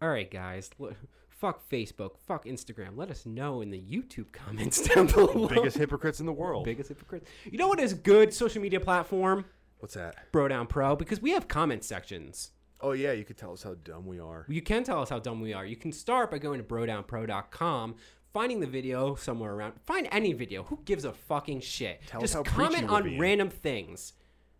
All 0.00 0.08
right, 0.08 0.30
guys. 0.30 0.70
L- 0.80 0.92
fuck 1.28 1.68
Facebook. 1.68 2.12
Fuck 2.26 2.46
Instagram. 2.46 2.96
Let 2.96 3.10
us 3.10 3.26
know 3.26 3.60
in 3.60 3.70
the 3.70 3.80
YouTube 3.80 4.32
comments 4.32 4.80
down 4.94 5.06
below. 5.08 5.46
Biggest 5.46 5.76
hypocrites 5.76 6.20
in 6.20 6.26
the 6.26 6.32
world. 6.32 6.64
biggest 6.64 6.88
hypocrites. 6.88 7.28
You 7.44 7.58
know 7.58 7.68
what 7.68 7.78
is 7.80 7.92
good 7.92 8.32
social 8.32 8.62
media 8.62 8.80
platform? 8.80 9.44
What's 9.80 9.94
that? 9.94 10.14
Bro 10.32 10.48
Down 10.48 10.66
Pro 10.66 10.96
because 10.96 11.20
we 11.20 11.32
have 11.32 11.46
comment 11.48 11.84
sections. 11.84 12.52
Oh 12.82 12.92
yeah, 12.92 13.12
you 13.12 13.24
could 13.24 13.36
tell 13.36 13.52
us 13.52 13.62
how 13.62 13.74
dumb 13.74 14.06
we 14.06 14.18
are. 14.20 14.46
You 14.48 14.62
can 14.62 14.84
tell 14.84 15.02
us 15.02 15.10
how 15.10 15.18
dumb 15.18 15.40
we 15.42 15.52
are. 15.52 15.66
You 15.66 15.76
can 15.76 15.92
start 15.92 16.30
by 16.30 16.38
going 16.38 16.58
to 16.58 16.64
brodownpro.com, 16.64 17.94
finding 18.32 18.60
the 18.60 18.66
video 18.66 19.14
somewhere 19.14 19.52
around. 19.54 19.74
Find 19.82 20.08
any 20.12 20.32
video. 20.32 20.62
Who 20.64 20.80
gives 20.84 21.04
a 21.04 21.12
fucking 21.12 21.60
shit? 21.60 22.00
Tell 22.06 22.20
us 22.22 22.32
Just 22.32 22.34
how 22.34 22.42
preachy 22.42 22.56
comment 22.74 22.90
we're 22.90 22.96
on 22.96 23.02
being. 23.04 23.18
random 23.20 23.50
things. 23.50 24.12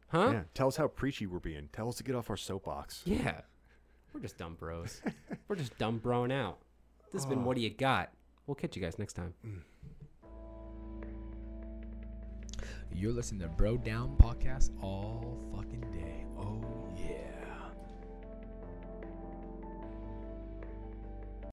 Huh? 0.08 0.30
Yeah, 0.32 0.42
tell 0.54 0.68
us 0.68 0.76
how 0.76 0.88
preachy 0.88 1.26
we're 1.26 1.38
being. 1.38 1.68
Tell 1.72 1.88
us 1.88 1.96
to 1.96 2.04
get 2.04 2.14
off 2.16 2.30
our 2.30 2.36
soapbox. 2.36 3.02
Yeah. 3.04 3.40
We're 4.12 4.20
just 4.20 4.36
dumb 4.38 4.56
bros. 4.56 5.00
We're 5.48 5.54
just 5.54 5.78
dumb 5.78 6.00
broing 6.00 6.32
out. 6.32 6.58
This 7.12 7.22
has 7.22 7.26
been 7.30 7.44
What 7.44 7.54
Do 7.56 7.62
You 7.62 7.70
Got? 7.70 8.10
We'll 8.46 8.56
catch 8.56 8.74
you 8.74 8.82
guys 8.82 8.98
next 8.98 9.12
time. 9.12 9.34
You're 12.92 13.12
listening 13.12 13.40
to 13.42 13.46
Bro 13.48 13.78
Down 13.78 14.16
Podcast 14.16 14.70
all 14.82 15.38
fucking 15.54 15.80
day. 15.92 15.98
Yeah. 16.18 16.19